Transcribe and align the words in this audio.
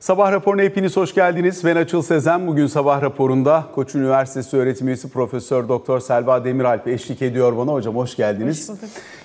Sabah 0.00 0.32
raporuna 0.32 0.62
hepiniz 0.62 0.96
hoş 0.96 1.14
geldiniz. 1.14 1.64
Ben 1.64 1.76
Açıl 1.76 2.02
Sezen. 2.02 2.46
Bugün 2.46 2.66
sabah 2.66 3.02
raporunda 3.02 3.64
Koç 3.74 3.94
Üniversitesi 3.94 4.56
öğretim 4.56 4.86
üyesi 4.88 5.10
Profesör 5.10 5.68
Doktor 5.68 6.00
Selva 6.00 6.44
Demiralp 6.44 6.88
eşlik 6.88 7.22
ediyor 7.22 7.56
bana. 7.56 7.72
Hocam 7.72 7.96
hoş 7.96 8.16
geldiniz. 8.16 8.68
Hoş 8.68 8.78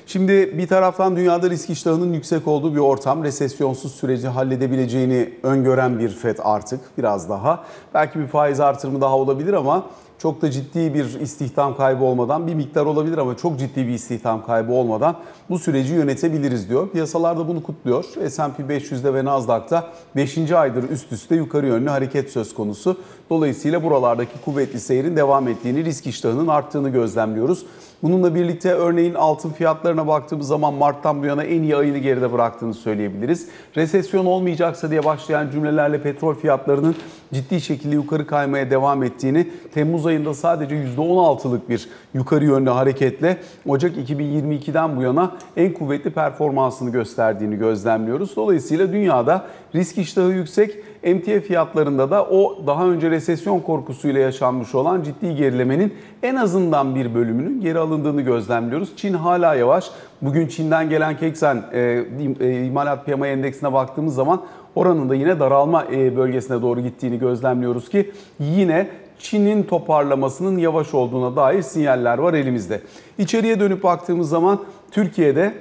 Şimdi 0.06 0.58
bir 0.58 0.68
taraftan 0.68 1.16
dünyada 1.16 1.50
risk 1.50 1.70
iştahının 1.70 2.14
yüksek 2.14 2.48
olduğu 2.48 2.74
bir 2.76 2.80
ortam, 2.80 3.24
resesyonsuz 3.24 3.96
süreci 3.96 4.28
halledebileceğini 4.28 5.34
öngören 5.44 6.00
bir 6.00 6.10
FED 6.10 6.38
artık 6.44 6.80
biraz 6.98 7.30
daha. 7.30 7.64
Belki 7.94 8.20
bir 8.20 8.28
faiz 8.28 8.60
artırımı 8.60 9.02
daha 9.02 9.18
olabilir 9.18 9.54
ama 9.54 9.86
çok 10.24 10.42
da 10.42 10.52
ciddi 10.52 10.94
bir 10.94 11.20
istihdam 11.20 11.78
kaybı 11.78 12.04
olmadan 12.04 12.48
bir 12.48 12.54
miktar 12.54 12.86
olabilir 12.86 13.18
ama 13.18 13.38
çok 13.38 13.60
ciddi 13.60 13.88
bir 13.88 13.94
istihdam 13.94 14.46
kaybı 14.46 14.74
olmadan 14.74 15.16
bu 15.50 15.60
süreci 15.60 15.94
yönetebiliriz 15.94 16.70
diyor. 16.70 16.90
Piyasalar 16.90 17.38
da 17.38 17.48
bunu 17.48 17.64
kutluyor. 17.64 18.04
S&P 18.04 18.64
500'de 18.64 19.14
ve 19.14 19.26
Nasdaq'ta 19.26 19.88
5. 20.16 20.52
aydır 20.52 20.90
üst 20.90 21.12
üste 21.12 21.36
yukarı 21.36 21.68
yönlü 21.68 21.90
hareket 21.90 22.30
söz 22.30 22.54
konusu. 22.54 22.98
Dolayısıyla 23.30 23.84
buralardaki 23.84 24.42
kuvvetli 24.46 24.80
seyrin 24.80 25.16
devam 25.16 25.48
ettiğini, 25.48 25.86
risk 25.86 26.08
iştahının 26.08 26.48
arttığını 26.48 26.90
gözlemliyoruz. 26.90 27.66
Bununla 28.04 28.36
birlikte 28.36 28.74
örneğin 28.74 29.14
altın 29.14 29.50
fiyatlarına 29.50 30.08
baktığımız 30.08 30.48
zaman 30.48 30.74
Mart'tan 30.74 31.22
bu 31.22 31.26
yana 31.26 31.44
en 31.44 31.62
iyi 31.62 31.76
ayını 31.76 31.98
geride 31.98 32.34
bıraktığını 32.34 32.74
söyleyebiliriz. 32.74 33.48
Resesyon 33.76 34.26
olmayacaksa 34.26 34.92
diye 34.92 35.06
başlayan 35.06 35.52
cümlelerle 35.52 36.02
petrol 36.02 36.36
fiyatlarının 36.36 36.96
ciddi 37.34 37.62
şekilde 37.62 37.96
yukarı 37.96 38.28
kaymaya 38.28 38.70
devam 38.70 39.04
ettiğini, 39.04 39.48
Temmuz 39.74 40.06
ayında 40.14 40.34
sadece 40.34 40.76
%16'lık 40.76 41.70
bir 41.70 41.90
yukarı 42.14 42.46
yönlü 42.46 42.70
hareketle 42.70 43.38
Ocak 43.68 43.98
2022'den 43.98 44.98
bu 44.98 45.02
yana 45.02 45.32
en 45.58 45.74
kuvvetli 45.74 46.12
performansını 46.12 46.90
gösterdiğini 46.90 47.58
gözlemliyoruz. 47.58 48.36
Dolayısıyla 48.36 48.94
dünyada 48.94 49.46
risk 49.76 49.98
iştahı 49.98 50.32
yüksek, 50.32 50.76
emtia 51.04 51.40
fiyatlarında 51.40 52.12
da 52.12 52.26
o 52.26 52.68
daha 52.68 52.88
önce 52.88 53.10
resesyon 53.10 53.60
korkusuyla 53.60 54.22
yaşanmış 54.22 54.76
olan 54.76 55.04
ciddi 55.04 55.36
gerilemenin 55.36 55.94
en 56.24 56.36
azından 56.36 56.96
bir 56.96 57.16
bölümünün 57.16 57.62
geri 57.62 57.80
alındığını 57.80 58.22
gözlemliyoruz. 58.22 58.90
Çin 58.96 59.14
hala 59.14 59.56
yavaş. 59.56 59.92
Bugün 60.22 60.48
Çin'den 60.48 60.90
gelen 60.90 61.18
Keksen 61.18 61.64
e, 61.74 62.06
e, 62.40 62.66
imalat 62.66 63.06
piyama 63.06 63.28
endeksine 63.28 63.74
baktığımız 63.74 64.16
zaman 64.16 64.42
oranın 64.76 65.10
da 65.10 65.16
yine 65.16 65.40
daralma 65.40 65.86
e, 65.86 66.18
bölgesine 66.18 66.62
doğru 66.62 66.82
gittiğini 66.82 67.20
gözlemliyoruz 67.20 67.90
ki 67.90 68.12
yine 68.40 68.88
Çin'in 69.20 69.64
toparlamasının 69.64 70.58
yavaş 70.58 70.94
olduğuna 70.94 71.36
dair 71.36 71.62
sinyaller 71.62 72.18
var 72.18 72.34
elimizde. 72.34 72.82
İçeriye 73.18 73.60
dönüp 73.60 73.84
baktığımız 73.84 74.30
zaman 74.30 74.60
Türkiye'de 74.92 75.54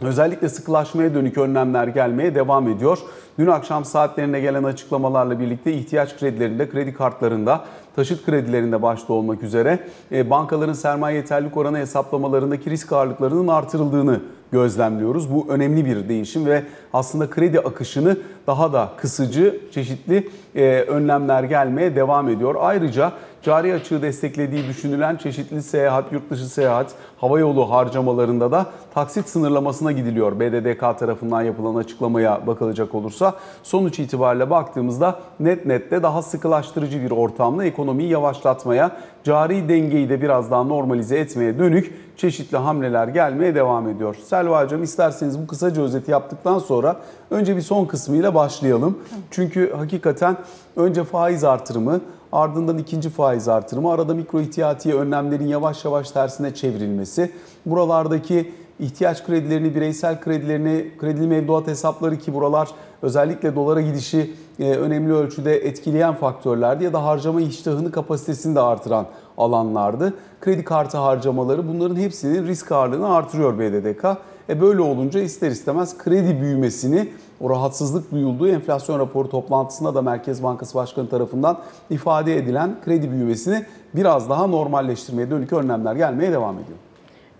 Özellikle 0.00 0.48
sıkılaşmaya 0.48 1.14
dönük 1.14 1.38
önlemler 1.38 1.86
gelmeye 1.86 2.34
devam 2.34 2.68
ediyor. 2.68 2.98
Dün 3.38 3.46
akşam 3.46 3.84
saatlerine 3.84 4.40
gelen 4.40 4.64
açıklamalarla 4.64 5.40
birlikte 5.40 5.72
ihtiyaç 5.72 6.18
kredilerinde, 6.18 6.70
kredi 6.70 6.94
kartlarında, 6.94 7.64
taşıt 7.96 8.26
kredilerinde 8.26 8.82
başta 8.82 9.12
olmak 9.12 9.42
üzere 9.42 9.78
e, 10.12 10.30
bankaların 10.30 10.72
sermaye 10.72 11.16
yeterlilik 11.16 11.56
oranı 11.56 11.78
hesaplamalarındaki 11.78 12.70
risk 12.70 12.92
ağırlıklarının 12.92 13.48
artırıldığını 13.48 14.20
gözlemliyoruz. 14.52 15.34
Bu 15.34 15.46
önemli 15.48 15.84
bir 15.84 16.08
değişim 16.08 16.46
ve 16.46 16.62
aslında 16.92 17.30
kredi 17.30 17.60
akışını 17.60 18.16
daha 18.46 18.72
da 18.72 18.92
kısıcı 18.96 19.60
çeşitli 19.72 20.28
e, 20.54 20.80
önlemler 20.88 21.42
gelmeye 21.42 21.96
devam 21.96 22.28
ediyor. 22.28 22.54
Ayrıca 22.58 23.12
cari 23.42 23.74
açığı 23.74 24.02
desteklediği 24.02 24.68
düşünülen 24.68 25.16
çeşitli 25.16 25.62
seyahat, 25.62 26.12
yurt 26.12 26.30
dışı 26.30 26.48
seyahat, 26.48 26.94
hava 27.16 27.38
yolu 27.38 27.70
harcamalarında 27.70 28.52
da 28.52 28.66
taksit 28.94 29.28
sınırlamasına 29.28 29.92
gidiliyor. 29.92 30.40
BDDK 30.40 30.98
tarafından 30.98 31.42
yapılan 31.42 31.74
açıklamaya 31.74 32.46
bakılacak 32.46 32.94
olursa 32.94 33.34
sonuç 33.62 33.98
itibariyle 33.98 34.50
baktığımızda 34.50 35.18
net 35.40 35.66
nette 35.66 36.02
daha 36.02 36.22
sıkılaştırıcı 36.22 37.02
bir 37.02 37.10
ortamla 37.10 37.64
ekonomiyi 37.64 38.10
yavaşlatmaya, 38.10 38.96
cari 39.24 39.68
dengeyi 39.68 40.08
de 40.08 40.22
biraz 40.22 40.50
daha 40.50 40.62
normalize 40.62 41.18
etmeye 41.18 41.58
dönük 41.58 41.94
çeşitli 42.16 42.56
hamleler 42.56 43.08
gelmeye 43.08 43.54
devam 43.54 43.88
ediyor. 43.88 44.16
Selva 44.24 44.64
Hocam 44.64 44.82
isterseniz 44.82 45.38
bu 45.42 45.46
kısaca 45.46 45.82
özeti 45.82 46.10
yaptıktan 46.10 46.58
sonra 46.58 46.96
önce 47.30 47.56
bir 47.56 47.62
son 47.62 47.84
kısmıyla 47.84 48.34
başlayalım. 48.34 48.98
Çünkü 49.30 49.72
hakikaten 49.72 50.36
önce 50.76 51.04
faiz 51.04 51.44
artırımı, 51.44 52.00
ardından 52.32 52.78
ikinci 52.78 53.10
faiz 53.10 53.48
artırımı, 53.48 53.92
arada 53.92 54.14
mikro 54.14 54.40
ihtiyatiye 54.40 54.94
önlemlerin 54.94 55.46
yavaş 55.46 55.84
yavaş 55.84 56.10
tersine 56.10 56.54
çevrilmesi, 56.54 57.32
buralardaki 57.66 58.52
ihtiyaç 58.80 59.26
kredilerini, 59.26 59.74
bireysel 59.74 60.20
kredilerini, 60.20 60.90
kredili 60.98 61.26
mevduat 61.26 61.66
hesapları 61.66 62.18
ki 62.18 62.34
buralar 62.34 62.68
özellikle 63.02 63.56
dolara 63.56 63.80
gidişi 63.80 64.34
e, 64.58 64.70
önemli 64.70 65.12
ölçüde 65.12 65.56
etkileyen 65.56 66.14
faktörlerdi 66.14 66.84
ya 66.84 66.92
da 66.92 67.04
harcama 67.04 67.40
iştahını 67.40 67.90
kapasitesini 67.92 68.54
de 68.54 68.60
artıran 68.60 69.06
alanlardı. 69.38 70.14
Kredi 70.40 70.64
kartı 70.64 70.98
harcamaları 70.98 71.68
bunların 71.68 71.96
hepsinin 71.96 72.46
risk 72.46 72.72
ağırlığını 72.72 73.14
artırıyor 73.14 73.58
BDDK. 73.58 74.04
E 74.48 74.60
böyle 74.60 74.80
olunca 74.80 75.20
ister 75.20 75.50
istemez 75.50 75.98
kredi 75.98 76.40
büyümesini 76.40 77.08
o 77.40 77.50
rahatsızlık 77.50 78.12
duyulduğu 78.12 78.48
enflasyon 78.48 78.98
raporu 78.98 79.30
toplantısında 79.30 79.94
da 79.94 80.02
Merkez 80.02 80.42
Bankası 80.42 80.74
Başkanı 80.74 81.08
tarafından 81.08 81.58
ifade 81.90 82.36
edilen 82.36 82.76
kredi 82.84 83.10
büyümesini 83.10 83.64
biraz 83.94 84.30
daha 84.30 84.46
normalleştirmeye 84.46 85.30
dönük 85.30 85.52
önlemler 85.52 85.96
gelmeye 85.96 86.32
devam 86.32 86.54
ediyor. 86.58 86.78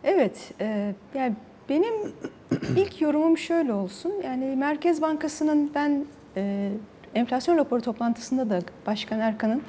Evet, 0.05 0.53
e, 0.61 0.94
yani 1.15 1.34
benim 1.69 1.94
ilk 2.76 3.00
yorumum 3.00 3.38
şöyle 3.38 3.72
olsun. 3.72 4.12
Yani 4.25 4.56
Merkez 4.56 5.03
Bankası'nın 5.03 5.71
ben 5.75 6.05
e, 6.37 6.71
enflasyon 7.15 7.56
raporu 7.56 7.82
toplantısında 7.82 8.50
da 8.50 8.61
Başkan 8.87 9.21
Erkan'ın 9.21 9.62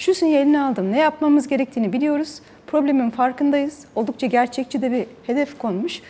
şu 0.00 0.14
sinyalini 0.14 0.60
aldım. 0.60 0.92
Ne 0.92 0.98
yapmamız 0.98 1.48
gerektiğini 1.48 1.92
biliyoruz. 1.92 2.38
Problemin 2.66 3.10
farkındayız. 3.10 3.84
Oldukça 3.94 4.26
gerçekçi 4.26 4.82
de 4.82 4.92
bir 4.92 5.06
hedef 5.26 5.58
konmuş. 5.58 6.02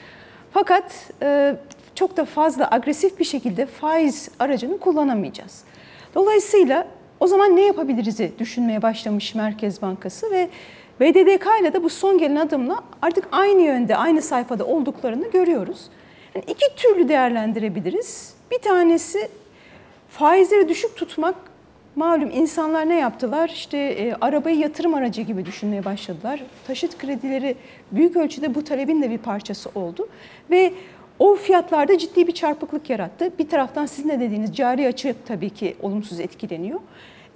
Fakat 0.53 1.11
e, 1.23 1.57
çok 1.95 2.17
da 2.17 2.25
fazla 2.25 2.71
agresif 2.71 3.19
bir 3.19 3.25
şekilde 3.25 3.67
faiz 3.67 4.29
aracını 4.39 4.79
kullanamayacağız. 4.79 5.65
Dolayısıyla 6.15 6.87
o 7.21 7.27
zaman 7.27 7.57
ne 7.57 7.61
yapabiliriz'i 7.61 8.33
düşünmeye 8.39 8.83
başlamış 8.83 9.35
Merkez 9.35 9.83
Bankası 9.83 10.31
ve 10.31 10.49
BDDK 11.01 11.47
ile 11.61 11.73
de 11.73 11.83
bu 11.83 11.91
son 11.91 12.19
gelen 12.19 12.37
adımla 12.37 12.81
artık 13.03 13.29
aynı 13.33 13.63
yönde, 13.63 13.97
aynı 13.97 14.23
sayfada 14.23 14.67
olduklarını 14.67 15.31
görüyoruz. 15.31 15.91
Yani 16.35 16.45
iki 16.49 16.77
türlü 16.77 17.09
değerlendirebiliriz. 17.09 18.35
Bir 18.51 18.59
tanesi 18.59 19.29
faizleri 20.09 20.69
düşük 20.69 20.97
tutmak. 20.97 21.50
Malum 21.97 22.31
insanlar 22.31 22.89
ne 22.89 22.99
yaptılar? 22.99 23.49
İşte 23.49 23.79
e, 23.79 24.15
arabayı 24.21 24.59
yatırım 24.59 24.95
aracı 24.95 25.23
gibi 25.23 25.47
düşünmeye 25.47 25.85
başladılar. 25.85 26.43
Taşıt 26.67 26.99
kredileri 26.99 27.57
büyük 27.93 28.17
ölçüde 28.17 28.55
bu 28.55 28.65
talebin 28.65 29.03
de 29.03 29.11
bir 29.11 29.19
parçası 29.19 29.71
oldu. 29.75 30.09
Ve 30.51 30.73
o 31.19 31.35
fiyatlarda 31.35 31.99
ciddi 31.99 32.27
bir 32.27 32.33
çarpıklık 32.33 32.91
yarattı. 32.91 33.33
Bir 33.39 33.49
taraftan 33.49 33.87
sizin 33.87 34.09
de 34.09 34.21
dediğiniz 34.21 34.57
cari 34.57 34.87
açı 34.87 35.15
tabii 35.27 35.51
ki 35.51 35.77
olumsuz 35.83 36.21
etkileniyor. 36.21 36.81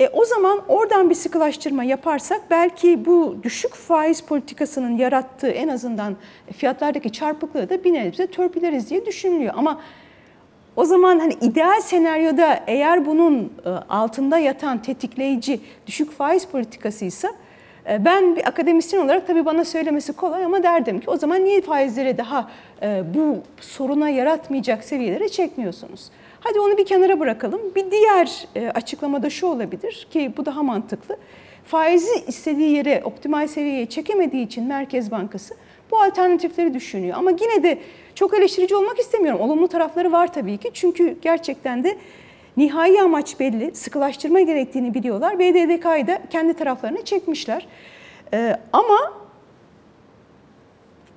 E, 0.01 0.09
o 0.09 0.25
zaman 0.25 0.61
oradan 0.69 1.11
bir 1.11 1.15
sıkılaştırma 1.15 1.85
yaparsak 1.85 2.41
belki 2.51 3.07
bu 3.07 3.37
düşük 3.43 3.75
faiz 3.75 4.21
politikasının 4.21 4.97
yarattığı 4.97 5.51
en 5.51 5.69
azından 5.69 6.17
fiyatlardaki 6.53 7.13
çarpıklığı 7.13 7.71
da 7.71 7.85
bir 7.85 7.93
nebze 7.93 8.27
törpüleriz 8.27 8.91
diye 8.91 9.07
düşünülüyor. 9.07 9.55
Ama 9.57 9.81
o 10.77 10.85
zaman 10.85 11.19
hani 11.19 11.35
ideal 11.41 11.81
senaryoda 11.81 12.61
eğer 12.67 13.07
bunun 13.07 13.53
e, 13.67 13.69
altında 13.69 14.39
yatan 14.39 14.83
tetikleyici 14.83 15.61
düşük 15.87 16.13
faiz 16.13 16.47
politikasıysa 16.47 17.29
e, 17.91 18.05
ben 18.05 18.37
bir 18.37 18.49
akademisyen 18.49 19.01
olarak 19.01 19.27
tabii 19.27 19.45
bana 19.45 19.65
söylemesi 19.65 20.13
kolay 20.13 20.45
ama 20.45 20.63
derdim 20.63 21.01
ki 21.01 21.11
o 21.11 21.17
zaman 21.17 21.45
niye 21.45 21.61
faizleri 21.61 22.19
daha 22.19 22.51
e, 22.83 23.03
bu 23.15 23.39
soruna 23.61 24.09
yaratmayacak 24.09 24.85
seviyelere 24.85 25.29
çekmiyorsunuz? 25.29 26.11
Hadi 26.41 26.61
onu 26.61 26.79
bir 26.79 26.87
kenara 26.87 27.21
bırakalım. 27.21 27.61
Bir 27.77 27.91
diğer 27.91 28.47
açıklamada 28.75 29.31
şu 29.31 29.47
olabilir 29.47 30.07
ki 30.11 30.33
bu 30.37 30.47
daha 30.47 30.63
mantıklı. 30.63 31.17
Faizi 31.65 32.25
istediği 32.27 32.77
yere, 32.77 33.03
optimal 33.05 33.47
seviyeye 33.47 33.87
çekemediği 33.87 34.47
için 34.47 34.65
Merkez 34.65 35.11
Bankası 35.11 35.55
bu 35.91 36.01
alternatifleri 36.01 36.75
düşünüyor. 36.75 37.19
Ama 37.19 37.31
yine 37.31 37.63
de 37.63 37.79
çok 38.15 38.35
eleştirici 38.35 38.77
olmak 38.77 38.99
istemiyorum. 38.99 39.41
Olumlu 39.41 39.69
tarafları 39.69 40.13
var 40.13 40.33
tabii 40.33 40.59
ki. 40.59 40.71
Çünkü 40.75 41.17
gerçekten 41.23 41.85
de 41.85 41.97
nihai 42.57 43.03
amaç 43.03 43.41
belli. 43.41 43.75
Sıkılaştırma 43.75 44.41
gerektiğini 44.41 44.95
biliyorlar. 44.95 45.39
BDDK'yı 45.39 46.07
da 46.07 46.19
kendi 46.31 46.55
taraflarına 46.55 47.05
çekmişler. 47.05 47.67
Ee, 48.33 48.57
ama 48.73 49.13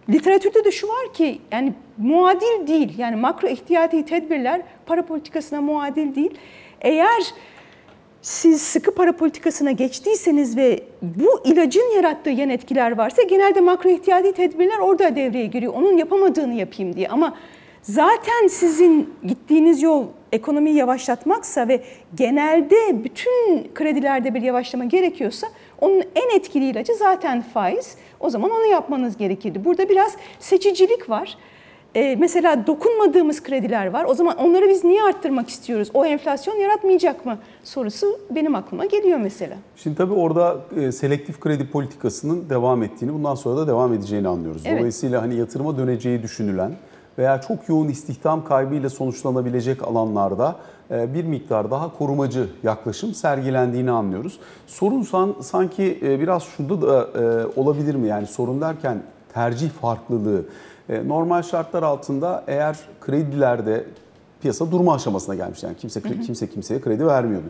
literatürde 0.10 0.66
de 0.66 0.72
şu 0.72 0.88
var 0.88 1.14
ki 1.14 1.42
yani 1.52 1.74
muadil 1.98 2.68
değil. 2.68 2.98
Yani 2.98 3.16
makro 3.16 3.48
ihtiyati 3.48 4.06
tedbirler 4.06 4.62
para 4.86 5.06
politikasına 5.06 5.62
muadil 5.62 6.16
değil. 6.16 6.38
Eğer 6.82 7.34
siz 8.28 8.62
sıkı 8.62 8.92
para 8.92 9.12
politikasına 9.12 9.72
geçtiyseniz 9.72 10.58
ve 10.58 10.84
bu 11.02 11.42
ilacın 11.46 11.96
yarattığı 11.96 12.30
yan 12.30 12.50
etkiler 12.50 12.98
varsa 12.98 13.22
genelde 13.22 13.62
makro 13.62 13.90
ihtiyati 13.90 14.34
tedbirler 14.34 14.78
orada 14.80 15.16
devreye 15.16 15.46
giriyor. 15.46 15.74
Onun 15.74 15.98
yapamadığını 15.98 16.54
yapayım 16.54 16.96
diye 16.96 17.08
ama 17.08 17.38
zaten 17.82 18.48
sizin 18.48 19.14
gittiğiniz 19.24 19.82
yol 19.82 20.06
ekonomiyi 20.32 20.76
yavaşlatmaksa 20.76 21.68
ve 21.68 21.84
genelde 22.16 23.04
bütün 23.04 23.72
kredilerde 23.76 24.34
bir 24.34 24.42
yavaşlama 24.42 24.86
gerekiyorsa 24.86 25.48
onun 25.82 26.04
en 26.16 26.36
etkili 26.36 26.70
ilacı 26.70 26.96
zaten 26.96 27.42
faiz. 27.42 27.96
O 28.20 28.30
zaman 28.30 28.52
onu 28.52 28.66
yapmanız 28.66 29.18
gerekirdi. 29.18 29.66
Burada 29.66 29.90
biraz 29.90 30.16
seçicilik 30.40 31.10
var. 31.10 31.38
Ee, 31.96 32.16
mesela 32.20 32.68
dokunmadığımız 32.68 33.44
krediler 33.44 33.88
var. 33.88 34.06
O 34.10 34.14
zaman 34.14 34.38
onları 34.38 34.70
biz 34.70 34.84
niye 34.84 35.04
arttırmak 35.04 35.50
istiyoruz? 35.50 35.92
O 35.94 36.06
enflasyon 36.06 36.56
yaratmayacak 36.56 37.26
mı 37.26 37.38
sorusu 37.64 38.20
benim 38.36 38.56
aklıma 38.56 38.86
geliyor 38.86 39.20
mesela. 39.20 39.58
Şimdi 39.76 39.96
tabii 39.96 40.14
orada 40.14 40.58
e, 40.78 40.92
selektif 40.92 41.40
kredi 41.40 41.72
politikasının 41.72 42.50
devam 42.50 42.84
ettiğini, 42.84 43.14
bundan 43.14 43.36
sonra 43.36 43.58
da 43.58 43.68
devam 43.68 43.94
edeceğini 43.94 44.28
anlıyoruz. 44.28 44.62
Evet. 44.66 44.80
Dolayısıyla 44.80 45.22
hani 45.22 45.36
yatırıma 45.36 45.78
döneceği 45.78 46.24
düşünülen 46.24 46.72
veya 47.18 47.42
çok 47.42 47.70
yoğun 47.70 47.88
istihdam 47.88 48.46
kaybıyla 48.46 48.90
sonuçlanabilecek 48.90 49.84
alanlarda 49.84 50.56
e, 50.92 51.14
bir 51.14 51.24
miktar 51.24 51.72
daha 51.72 51.98
korumacı 51.98 52.48
yaklaşım 52.64 53.14
sergilendiğini 53.14 53.92
anlıyoruz. 53.92 54.40
Sorun 54.68 55.02
san, 55.02 55.36
sanki 55.42 56.00
e, 56.02 56.20
biraz 56.20 56.44
şurada 56.44 56.82
da 56.82 57.08
olabilir 57.56 57.96
mi? 57.96 58.08
Yani 58.08 58.28
sorun 58.28 58.62
derken 58.62 58.98
tercih 59.34 59.70
farklılığı. 59.70 60.46
E, 60.90 61.08
Normal 61.08 61.42
şartlar 61.42 61.84
altında 61.84 62.44
eğer 62.48 62.80
kredilerde 63.02 63.86
piyasa 64.42 64.72
durma 64.72 64.94
aşamasına 64.94 65.36
gelmiş. 65.36 65.64
Yani 65.64 65.76
kimse 65.78 66.02
kimse 66.02 66.50
kimseye 66.50 66.82
kredi 66.82 67.08
vermiyordu. 67.08 67.46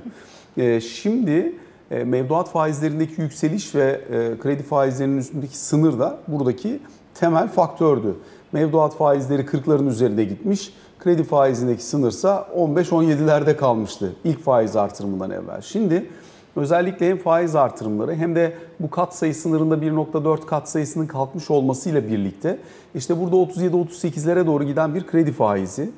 E, 0.57 0.81
Şimdi 0.81 1.55
e, 1.91 2.03
mevduat 2.03 2.49
faizlerindeki 2.49 3.21
yükseliş 3.21 3.75
ve 3.75 4.01
kredi 4.41 4.63
faizlerinin 4.63 5.17
üstündeki 5.17 5.57
sınır 5.57 5.99
da 5.99 6.17
buradaki 6.27 6.79
temel 7.13 7.47
faktördü. 7.47 8.15
Mevduat 8.51 8.95
faizleri 8.95 9.41
40'ların 9.41 9.89
üzerinde 9.89 10.23
gitmiş. 10.23 10.73
Kredi 10.99 11.23
faizindeki 11.23 11.83
sınırsa 11.83 12.47
15-17'lerde 12.57 13.55
kalmıştı 13.55 14.15
ilk 14.23 14.43
faiz 14.43 14.75
artırımından 14.75 15.31
evvel. 15.31 15.61
Şimdi 15.61 16.09
özellikle 16.57 17.09
hem 17.09 17.17
faiz 17.17 17.55
artırımları 17.55 18.15
hem 18.15 18.35
de 18.35 18.53
bu 18.79 18.89
kat 18.89 19.15
sayı 19.15 19.35
sınırında 19.35 19.75
1.4 19.75 20.45
kat 20.45 20.69
sayısının 20.69 21.07
kalkmış 21.07 21.51
olmasıyla 21.51 22.07
birlikte 22.07 22.59
işte 22.95 23.21
burada 23.21 23.35
37-38'lere 23.35 24.45
doğru 24.45 24.63
giden 24.63 24.95
bir 24.95 25.07
kredi 25.07 25.31
faizi 25.31 25.89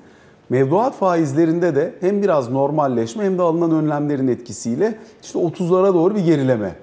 Mevduat 0.50 0.96
faizlerinde 0.96 1.76
de 1.76 1.96
hem 2.00 2.24
biraz 2.24 2.50
normalleşme 2.50 3.24
hem 3.24 3.38
de 3.38 3.42
alınan 3.42 3.72
önlemlerin 3.72 4.28
etkisiyle 4.28 4.96
işte 5.24 5.40
30'lara 5.40 5.94
doğru 5.94 6.16
bir 6.16 6.26
gerileme. 6.26 6.76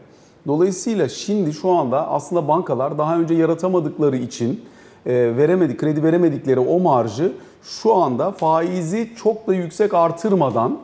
Dolayısıyla 0.47 1.09
şimdi 1.09 1.53
şu 1.53 1.71
anda 1.71 2.09
aslında 2.09 2.49
bankalar 2.49 2.99
daha 2.99 3.19
önce 3.19 3.35
yaratamadıkları 3.35 4.17
için 4.17 4.65
e, 5.07 5.13
veremedik, 5.37 5.81
kredi 5.81 6.03
veremedikleri 6.03 6.61
o 6.61 6.79
marjı 6.79 7.33
şu 7.63 7.95
anda 7.95 8.33
faizi 8.33 9.11
çok 9.17 9.47
da 9.47 9.55
yüksek 9.55 9.95
artırmadan 9.95 10.79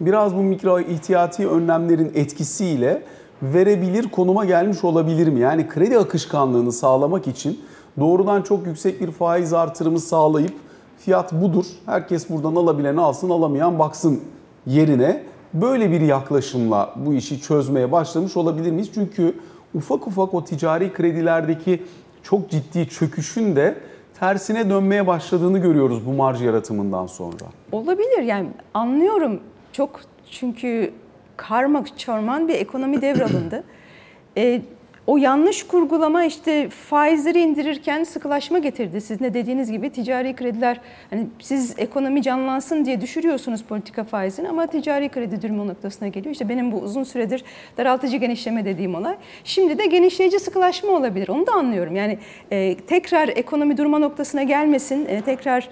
biraz 0.00 0.36
bu 0.36 0.42
mikro 0.42 0.80
ihtiyati 0.80 1.48
önlemlerin 1.48 2.12
etkisiyle 2.14 3.02
verebilir 3.42 4.10
konuma 4.10 4.44
gelmiş 4.44 4.84
olabilir 4.84 5.28
mi? 5.28 5.40
Yani 5.40 5.68
kredi 5.68 5.98
akışkanlığını 5.98 6.72
sağlamak 6.72 7.26
için 7.26 7.60
doğrudan 8.00 8.42
çok 8.42 8.66
yüksek 8.66 9.00
bir 9.00 9.10
faiz 9.10 9.52
artırımı 9.52 10.00
sağlayıp 10.00 10.54
fiyat 10.98 11.32
budur. 11.32 11.64
Herkes 11.86 12.30
buradan 12.30 12.56
alabilen 12.56 12.96
alsın, 12.96 13.30
alamayan 13.30 13.78
baksın 13.78 14.20
yerine 14.66 15.22
böyle 15.54 15.90
bir 15.90 16.00
yaklaşımla 16.00 16.94
bu 16.96 17.14
işi 17.14 17.40
çözmeye 17.40 17.92
başlamış 17.92 18.36
olabilir 18.36 18.70
miyiz? 18.70 18.90
Çünkü 18.94 19.34
ufak 19.74 20.06
ufak 20.06 20.34
o 20.34 20.44
ticari 20.44 20.92
kredilerdeki 20.92 21.82
çok 22.22 22.50
ciddi 22.50 22.88
çöküşün 22.88 23.56
de 23.56 23.74
tersine 24.20 24.70
dönmeye 24.70 25.06
başladığını 25.06 25.58
görüyoruz 25.58 26.06
bu 26.06 26.12
marj 26.12 26.42
yaratımından 26.42 27.06
sonra. 27.06 27.44
Olabilir 27.72 28.22
yani 28.22 28.48
anlıyorum 28.74 29.40
çok 29.72 30.00
çünkü 30.30 30.92
karma 31.36 31.84
çorman 31.96 32.48
bir 32.48 32.54
ekonomi 32.54 33.02
devralındı. 33.02 33.64
e, 34.36 34.60
o 35.06 35.16
yanlış 35.16 35.62
kurgulama 35.62 36.24
işte 36.24 36.68
faizleri 36.68 37.40
indirirken 37.40 38.04
sıkılaşma 38.04 38.58
getirdi. 38.58 39.00
Siz 39.00 39.20
ne 39.20 39.34
dediğiniz 39.34 39.70
gibi 39.70 39.90
ticari 39.90 40.36
krediler 40.36 40.80
hani 41.10 41.26
siz 41.38 41.74
ekonomi 41.78 42.22
canlansın 42.22 42.84
diye 42.84 43.00
düşürüyorsunuz 43.00 43.62
politika 43.62 44.04
faizini 44.04 44.48
ama 44.48 44.66
ticari 44.66 45.08
kredi 45.08 45.42
durumu 45.42 45.68
noktasına 45.68 46.08
geliyor. 46.08 46.32
İşte 46.32 46.48
benim 46.48 46.72
bu 46.72 46.76
uzun 46.76 47.04
süredir 47.04 47.44
daraltıcı 47.76 48.16
genişleme 48.16 48.64
dediğim 48.64 48.94
olay. 48.94 49.16
Şimdi 49.44 49.78
de 49.78 49.86
genişleyici 49.86 50.38
sıkılaşma 50.40 50.90
olabilir. 50.90 51.28
Onu 51.28 51.46
da 51.46 51.52
anlıyorum. 51.52 51.96
Yani 51.96 52.18
e, 52.50 52.76
tekrar 52.76 53.28
ekonomi 53.28 53.76
durma 53.76 53.98
noktasına 53.98 54.42
gelmesin. 54.42 55.06
e, 55.06 55.20
tekrar 55.22 55.68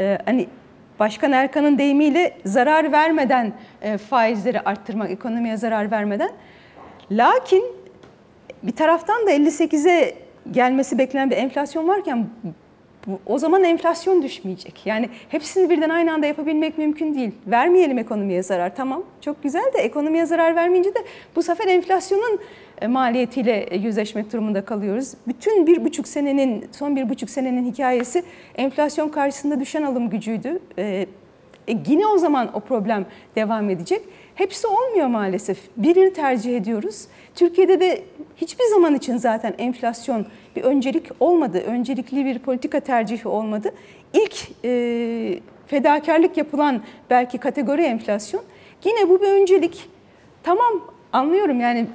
e, 0.00 0.18
hani 0.24 0.46
Başkan 0.98 1.32
Erkan'ın 1.32 1.78
deyimiyle 1.78 2.36
zarar 2.44 2.92
vermeden 2.92 3.52
e, 3.82 3.98
faizleri 3.98 4.60
arttırmak, 4.60 5.10
ekonomiye 5.10 5.56
zarar 5.56 5.90
vermeden. 5.90 6.30
Lakin 7.10 7.64
bir 8.62 8.72
taraftan 8.72 9.26
da 9.26 9.32
58'e 9.32 10.14
gelmesi 10.50 10.98
beklenen 10.98 11.30
bir 11.30 11.36
enflasyon 11.36 11.88
varken 11.88 12.28
bu, 13.06 13.20
o 13.26 13.38
zaman 13.38 13.64
enflasyon 13.64 14.22
düşmeyecek. 14.22 14.86
Yani 14.86 15.08
hepsini 15.28 15.70
birden 15.70 15.88
aynı 15.88 16.12
anda 16.12 16.26
yapabilmek 16.26 16.78
mümkün 16.78 17.14
değil. 17.14 17.30
Vermeyelim 17.46 17.98
ekonomiye 17.98 18.42
zarar 18.42 18.76
tamam 18.76 19.02
çok 19.20 19.42
güzel 19.42 19.72
de 19.78 19.78
ekonomiye 19.78 20.26
zarar 20.26 20.56
vermeyince 20.56 20.94
de 20.94 20.98
bu 21.36 21.42
sefer 21.42 21.68
enflasyonun 21.68 22.40
maliyetiyle 22.86 23.60
e, 23.60 23.78
yüzleşmek 23.78 24.32
durumunda 24.32 24.64
kalıyoruz. 24.64 25.12
Bütün 25.26 25.66
bir 25.66 25.84
buçuk 25.84 26.08
senenin, 26.08 26.64
son 26.72 26.96
bir 26.96 27.08
buçuk 27.08 27.30
senenin 27.30 27.72
hikayesi 27.72 28.22
enflasyon 28.56 29.08
karşısında 29.08 29.60
düşen 29.60 29.82
alım 29.82 30.10
gücüydü. 30.10 30.58
E, 30.78 31.06
e, 31.68 31.76
yine 31.86 32.06
o 32.06 32.18
zaman 32.18 32.50
o 32.54 32.60
problem 32.60 33.06
devam 33.36 33.70
edecek. 33.70 34.02
Hepsi 34.34 34.66
olmuyor 34.66 35.06
maalesef. 35.06 35.58
Birini 35.76 36.12
tercih 36.12 36.56
ediyoruz. 36.56 37.04
Türkiye'de 37.34 37.80
de 37.80 38.02
hiçbir 38.36 38.64
zaman 38.64 38.94
için 38.94 39.16
zaten 39.16 39.54
enflasyon 39.58 40.26
bir 40.56 40.62
öncelik 40.62 41.06
olmadı. 41.20 41.62
Öncelikli 41.66 42.24
bir 42.24 42.38
politika 42.38 42.80
tercihi 42.80 43.28
olmadı. 43.28 43.74
İlk 44.14 44.64
e, 44.64 45.40
fedakarlık 45.66 46.36
yapılan 46.36 46.82
belki 47.10 47.38
kategori 47.38 47.82
enflasyon. 47.82 48.42
Yine 48.84 49.08
bu 49.08 49.20
bir 49.20 49.28
öncelik. 49.28 49.88
Tamam 50.42 50.72
anlıyorum 51.12 51.60
yani 51.60 51.86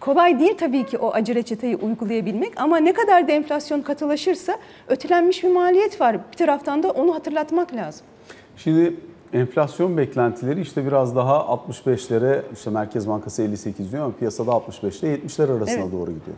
kolay 0.00 0.40
değil 0.40 0.56
tabii 0.58 0.86
ki 0.86 0.98
o 0.98 1.10
acı 1.12 1.34
reçeteyi 1.34 1.76
uygulayabilmek 1.76 2.52
ama 2.60 2.76
ne 2.76 2.92
kadar 2.92 3.28
da 3.28 3.32
enflasyon 3.32 3.80
katılaşırsa 3.80 4.56
ötelenmiş 4.88 5.44
bir 5.44 5.50
maliyet 5.52 6.00
var. 6.00 6.16
Bir 6.32 6.36
taraftan 6.36 6.82
da 6.82 6.90
onu 6.90 7.14
hatırlatmak 7.14 7.74
lazım. 7.74 8.06
Şimdi 8.56 8.94
enflasyon 9.32 9.96
beklentileri 9.96 10.60
işte 10.60 10.86
biraz 10.86 11.16
daha 11.16 11.36
65'lere 11.36 12.42
işte 12.54 12.70
Merkez 12.70 13.08
Bankası 13.08 13.42
58 13.42 13.92
diyor 13.92 14.04
ama 14.04 14.14
piyasada 14.14 14.52
65 14.52 15.02
ile 15.02 15.14
70'ler 15.14 15.56
arasına 15.56 15.80
Evet. 15.82 15.92
doğru 15.92 16.06
gidiyor. 16.10 16.36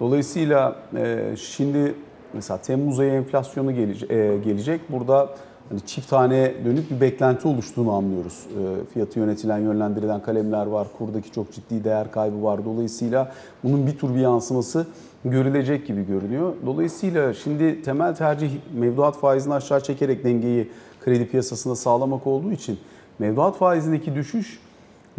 Dolayısıyla 0.00 0.76
e, 0.96 1.24
şimdi 1.36 1.94
mesela 2.32 2.58
Temmuz 2.58 3.00
ayı 3.00 3.12
enflasyonu 3.12 3.74
gelecek, 3.74 4.08
gelecek. 4.44 4.80
Burada 4.88 5.28
hani 5.68 5.80
çift 5.86 6.10
tane 6.10 6.54
dönük 6.64 6.90
bir 6.90 7.00
beklenti 7.00 7.48
oluştuğunu 7.48 7.92
anlıyoruz. 7.92 8.46
E, 8.50 8.92
fiyatı 8.92 9.18
yönetilen, 9.18 9.58
yönlendirilen 9.58 10.22
kalemler 10.22 10.66
var. 10.66 10.88
Kurdaki 10.98 11.32
çok 11.32 11.52
ciddi 11.52 11.84
değer 11.84 12.12
kaybı 12.12 12.42
var. 12.42 12.64
Dolayısıyla 12.64 13.32
bunun 13.64 13.86
bir 13.86 13.98
tur 13.98 14.14
bir 14.14 14.20
yansıması 14.20 14.86
görülecek 15.24 15.86
gibi 15.86 16.06
görünüyor. 16.06 16.52
Dolayısıyla 16.66 17.34
şimdi 17.34 17.82
temel 17.82 18.14
tercih 18.14 18.50
mevduat 18.74 19.18
faizini 19.18 19.54
aşağı 19.54 19.80
çekerek 19.82 20.24
dengeyi 20.24 20.70
kredi 21.04 21.28
piyasasında 21.28 21.76
sağlamak 21.76 22.26
olduğu 22.26 22.52
için 22.52 22.78
mevduat 23.18 23.56
faizindeki 23.56 24.14
düşüş 24.14 24.60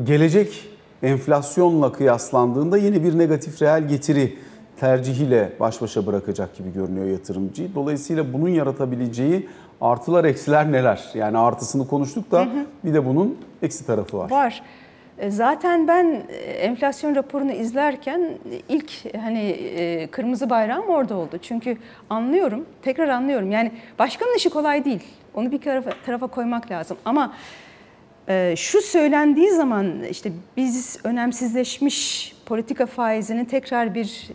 gelecek 0.04 0.68
enflasyonla 1.04 1.92
kıyaslandığında 1.92 2.78
yine 2.78 3.04
bir 3.04 3.18
negatif 3.18 3.62
reel 3.62 3.88
getiri 3.88 4.38
tercihiyle 4.80 5.54
baş 5.60 5.82
başa 5.82 6.06
bırakacak 6.06 6.56
gibi 6.56 6.74
görünüyor 6.74 7.06
yatırımcıyı. 7.06 7.76
Dolayısıyla 7.76 8.34
bunun 8.34 8.50
yaratabileceği 8.50 9.48
artılar 9.92 10.26
eksiler 10.26 10.72
neler? 10.72 11.04
Yani 11.14 11.38
artısını 11.38 11.88
konuştuk 11.88 12.32
da 12.32 12.48
bir 12.84 12.94
de 12.94 13.06
bunun 13.06 13.38
eksi 13.62 13.86
tarafı 13.86 14.18
var. 14.18 14.32
Var. 14.32 14.62
E, 15.18 15.32
Zaten 15.32 15.88
ben 15.88 16.24
e, 16.30 16.34
enflasyon 16.36 17.16
raporunu 17.16 17.52
izlerken 17.52 18.30
ilk 18.70 19.16
hani 19.16 19.50
e, 19.50 20.08
kırmızı 20.08 20.50
bayrağım 20.50 20.90
orada 20.90 21.16
oldu. 21.16 21.38
Çünkü 21.42 21.78
anlıyorum, 22.10 22.66
tekrar 22.82 23.08
anlıyorum. 23.08 23.52
Yani 23.52 23.72
başkanın 24.00 24.36
işi 24.38 24.50
kolay 24.50 24.86
değil. 24.86 25.04
Onu 25.34 25.52
bir 25.52 25.62
tarafa, 25.62 25.90
tarafa 26.06 26.28
koymak 26.28 26.72
lazım. 26.72 26.98
Ama 27.06 27.34
şu 28.56 28.82
söylendiği 28.82 29.52
zaman 29.52 30.04
işte 30.04 30.32
biz 30.58 31.00
önemsizleşmiş 31.04 32.34
politika 32.46 32.86
faizini 32.86 33.48
tekrar 33.48 33.96
bir 33.96 34.30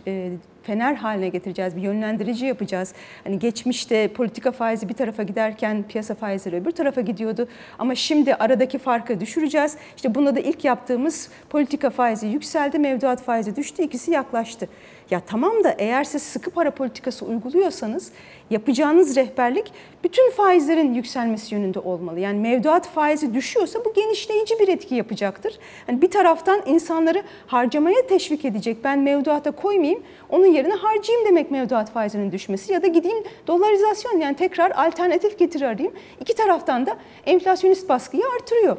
fener 0.63 0.95
haline 0.95 1.29
getireceğiz, 1.29 1.75
bir 1.75 1.81
yönlendirici 1.81 2.45
yapacağız. 2.45 2.93
Hani 3.23 3.39
geçmişte 3.39 4.07
politika 4.07 4.51
faizi 4.51 4.89
bir 4.89 4.93
tarafa 4.93 5.23
giderken 5.23 5.83
piyasa 5.83 6.15
faizleri 6.15 6.55
öbür 6.55 6.71
tarafa 6.71 7.01
gidiyordu. 7.01 7.47
Ama 7.79 7.95
şimdi 7.95 8.35
aradaki 8.35 8.77
farkı 8.77 9.19
düşüreceğiz. 9.19 9.77
İşte 9.95 10.15
bunda 10.15 10.35
da 10.35 10.39
ilk 10.39 10.65
yaptığımız 10.65 11.29
politika 11.49 11.89
faizi 11.89 12.27
yükseldi, 12.27 12.79
mevduat 12.79 13.23
faizi 13.23 13.55
düştü, 13.55 13.83
ikisi 13.83 14.11
yaklaştı. 14.11 14.67
Ya 15.11 15.19
tamam 15.19 15.63
da 15.63 15.75
eğer 15.77 16.03
siz 16.03 16.23
sıkı 16.23 16.51
para 16.51 16.71
politikası 16.71 17.25
uyguluyorsanız 17.25 18.11
yapacağınız 18.49 19.15
rehberlik 19.15 19.73
bütün 20.03 20.31
faizlerin 20.31 20.93
yükselmesi 20.93 21.55
yönünde 21.55 21.79
olmalı. 21.79 22.19
Yani 22.19 22.39
mevduat 22.39 22.87
faizi 22.87 23.33
düşüyorsa 23.33 23.85
bu 23.85 23.93
genişleyici 23.93 24.59
bir 24.59 24.67
etki 24.67 24.95
yapacaktır. 24.95 25.59
Yani 25.87 26.01
bir 26.01 26.11
taraftan 26.11 26.61
insanları 26.65 27.23
harcamaya 27.47 28.07
teşvik 28.07 28.45
edecek. 28.45 28.77
Ben 28.83 28.99
mevduata 28.99 29.51
koymayayım, 29.51 30.03
onun 30.29 30.45
yerine 30.45 30.73
harcayayım 30.73 31.27
demek 31.27 31.51
mevduat 31.51 31.91
faizinin 31.91 32.31
düşmesi 32.31 32.73
ya 32.73 32.81
da 32.81 32.87
gideyim 32.87 33.23
dolarizasyon 33.47 34.19
yani 34.19 34.35
tekrar 34.35 34.71
alternatif 34.71 35.39
getiri 35.39 35.67
arayayım. 35.67 35.93
İki 36.19 36.35
taraftan 36.35 36.85
da 36.85 36.97
enflasyonist 37.25 37.89
baskıyı 37.89 38.23
artırıyor. 38.35 38.77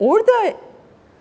Orada 0.00 0.32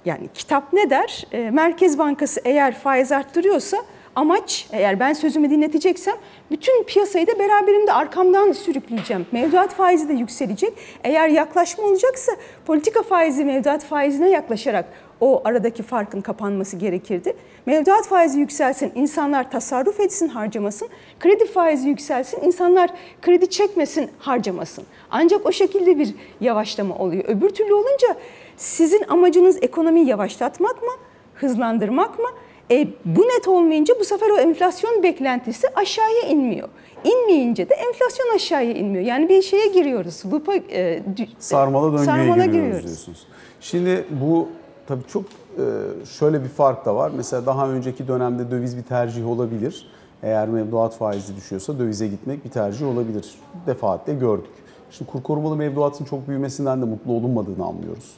yani 0.05 0.29
kitap 0.33 0.73
ne 0.73 0.89
der? 0.89 1.27
E, 1.31 1.51
Merkez 1.51 1.97
Bankası 1.99 2.41
eğer 2.45 2.75
faiz 2.75 3.11
arttırıyorsa 3.11 3.77
amaç 4.15 4.67
eğer 4.71 4.99
ben 4.99 5.13
sözümü 5.13 5.49
dinleteceksem 5.49 6.15
bütün 6.51 6.83
piyasayı 6.83 7.27
da 7.27 7.39
beraberimde 7.39 7.93
arkamdan 7.93 8.51
sürükleyeceğim. 8.51 9.25
Mevduat 9.31 9.73
faizi 9.73 10.09
de 10.09 10.13
yükselecek. 10.13 10.73
Eğer 11.03 11.29
yaklaşma 11.29 11.83
olacaksa 11.83 12.31
politika 12.65 13.03
faizi 13.03 13.45
mevduat 13.45 13.83
faizine 13.83 14.29
yaklaşarak 14.29 14.85
o 15.21 15.41
aradaki 15.45 15.83
farkın 15.83 16.21
kapanması 16.21 16.77
gerekirdi. 16.77 17.35
Mevduat 17.65 18.07
faizi 18.07 18.39
yükselsin, 18.39 18.91
insanlar 18.95 19.51
tasarruf 19.51 19.99
etsin, 19.99 20.27
harcamasın. 20.27 20.89
Kredi 21.19 21.45
faizi 21.45 21.89
yükselsin, 21.89 22.41
insanlar 22.41 22.89
kredi 23.21 23.49
çekmesin, 23.49 24.09
harcamasın. 24.19 24.85
Ancak 25.11 25.45
o 25.45 25.51
şekilde 25.51 25.99
bir 25.99 26.15
yavaşlama 26.41 26.95
oluyor. 26.95 27.23
Öbür 27.27 27.49
türlü 27.49 27.73
olunca 27.73 28.15
sizin 28.57 29.03
amacınız 29.07 29.57
ekonomiyi 29.61 30.07
yavaşlatmak 30.07 30.83
mı, 30.83 30.91
hızlandırmak 31.35 32.19
mı? 32.19 32.27
E, 32.71 32.87
bu 33.05 33.21
net 33.21 33.47
olmayınca 33.47 33.93
bu 33.99 34.05
sefer 34.05 34.29
o 34.29 34.37
enflasyon 34.37 35.03
beklentisi 35.03 35.67
aşağıya 35.75 36.21
inmiyor. 36.29 36.69
İnmeyince 37.03 37.69
de 37.69 37.73
enflasyon 37.73 38.35
aşağıya 38.35 38.71
inmiyor. 38.71 39.05
Yani 39.05 39.29
bir 39.29 39.41
şeye 39.41 39.67
giriyoruz. 39.67 40.21
Bu 40.25 40.53
e, 40.71 41.03
sarmala 41.39 41.85
döngüye 41.85 42.05
sarmala 42.05 42.25
giriyoruz, 42.35 42.51
giriyoruz 42.51 42.85
diyorsunuz. 42.85 43.27
Şimdi 43.61 44.05
bu 44.21 44.47
tabii 44.87 45.03
çok 45.07 45.23
e, 45.23 45.63
şöyle 46.05 46.43
bir 46.43 46.49
fark 46.49 46.85
da 46.85 46.95
var. 46.95 47.11
Mesela 47.17 47.45
daha 47.45 47.69
önceki 47.69 48.07
dönemde 48.07 48.51
döviz 48.51 48.77
bir 48.77 48.83
tercih 48.83 49.29
olabilir. 49.29 49.87
Eğer 50.23 50.47
mevduat 50.47 50.97
faizi 50.97 51.35
düşüyorsa 51.35 51.79
dövize 51.79 52.07
gitmek 52.07 52.45
bir 52.45 52.49
tercih 52.49 52.87
olabilir. 52.87 53.35
Defaatle 53.67 54.13
gördük. 54.13 54.51
Şimdi 54.91 55.11
kur 55.11 55.23
korumalı 55.23 55.55
mevduatın 55.55 56.05
çok 56.05 56.27
büyümesinden 56.27 56.81
de 56.81 56.85
mutlu 56.85 57.13
olunmadığını 57.13 57.65
anlıyoruz. 57.65 58.13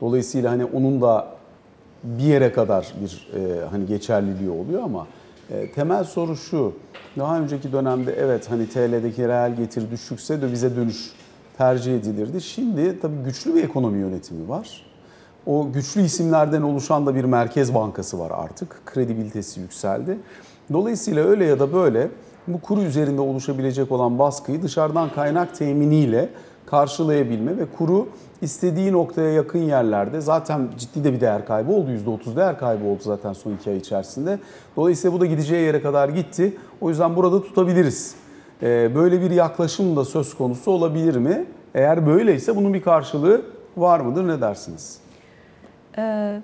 Dolayısıyla 0.00 0.50
hani 0.50 0.64
onun 0.64 1.00
da 1.00 1.37
bir 2.04 2.22
yere 2.22 2.52
kadar 2.52 2.94
bir 3.02 3.28
e, 3.34 3.66
hani 3.70 3.86
geçerliliği 3.86 4.50
oluyor 4.50 4.82
ama 4.82 5.06
e, 5.50 5.72
temel 5.72 6.04
soru 6.04 6.36
şu. 6.36 6.72
Daha 7.18 7.40
önceki 7.40 7.72
dönemde 7.72 8.12
evet 8.12 8.50
hani 8.50 8.68
TL'deki 8.68 9.28
reel 9.28 9.56
getiri 9.56 9.90
düşükse 9.90 10.42
dövize 10.42 10.76
dönüş 10.76 11.12
tercih 11.58 11.96
edilirdi. 11.96 12.40
Şimdi 12.40 13.00
tabii 13.00 13.16
güçlü 13.24 13.54
bir 13.54 13.64
ekonomi 13.64 13.98
yönetimi 13.98 14.48
var. 14.48 14.84
O 15.46 15.72
güçlü 15.72 16.02
isimlerden 16.02 16.62
oluşan 16.62 17.06
da 17.06 17.14
bir 17.14 17.24
merkez 17.24 17.74
bankası 17.74 18.18
var 18.18 18.32
artık. 18.34 18.86
Kredibilitesi 18.86 19.60
yükseldi. 19.60 20.18
Dolayısıyla 20.72 21.24
öyle 21.24 21.44
ya 21.44 21.58
da 21.58 21.72
böyle 21.72 22.08
bu 22.46 22.60
kuru 22.60 22.82
üzerinde 22.82 23.20
oluşabilecek 23.20 23.92
olan 23.92 24.18
baskıyı 24.18 24.62
dışarıdan 24.62 25.10
kaynak 25.14 25.58
teminiyle 25.58 26.28
karşılayabilme 26.66 27.58
ve 27.58 27.66
kuru 27.78 28.08
istediği 28.42 28.92
noktaya 28.92 29.32
yakın 29.32 29.58
yerlerde 29.58 30.20
zaten 30.20 30.68
ciddi 30.78 31.04
de 31.04 31.12
bir 31.12 31.20
değer 31.20 31.46
kaybı 31.46 31.72
oldu. 31.72 31.90
%30 31.90 32.36
değer 32.36 32.58
kaybı 32.58 32.84
oldu 32.84 33.00
zaten 33.02 33.32
son 33.32 33.52
iki 33.54 33.70
ay 33.70 33.76
içerisinde. 33.76 34.38
Dolayısıyla 34.76 35.16
bu 35.16 35.20
da 35.20 35.26
gideceği 35.26 35.62
yere 35.66 35.82
kadar 35.82 36.08
gitti. 36.08 36.56
O 36.80 36.88
yüzden 36.88 37.16
burada 37.16 37.42
tutabiliriz. 37.42 38.14
Ee, 38.62 38.94
Böyle 38.94 39.20
bir 39.20 39.30
yaklaşım 39.30 39.96
da 39.96 40.04
söz 40.04 40.34
konusu 40.34 40.70
olabilir 40.70 41.16
mi? 41.16 41.44
Eğer 41.74 42.06
böyleyse 42.06 42.56
bunun 42.56 42.74
bir 42.74 42.82
karşılığı 42.82 43.42
var 43.76 44.00
mıdır? 44.00 44.28
Ne 44.28 44.40
dersiniz? 44.40 44.98
Ee, 45.98 46.40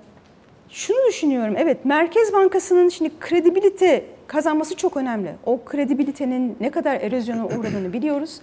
şunu 0.69 0.97
düşünüyorum. 1.07 1.53
Evet 1.57 1.85
Merkez 1.85 2.33
Bankası'nın 2.33 2.89
şimdi 2.89 3.11
kredibilite 3.19 4.05
kazanması 4.27 4.75
çok 4.75 4.97
önemli. 4.97 5.35
O 5.45 5.59
kredibilitenin 5.65 6.57
ne 6.59 6.71
kadar 6.71 6.95
erozyona 7.01 7.45
uğradığını 7.45 7.93
biliyoruz. 7.93 8.39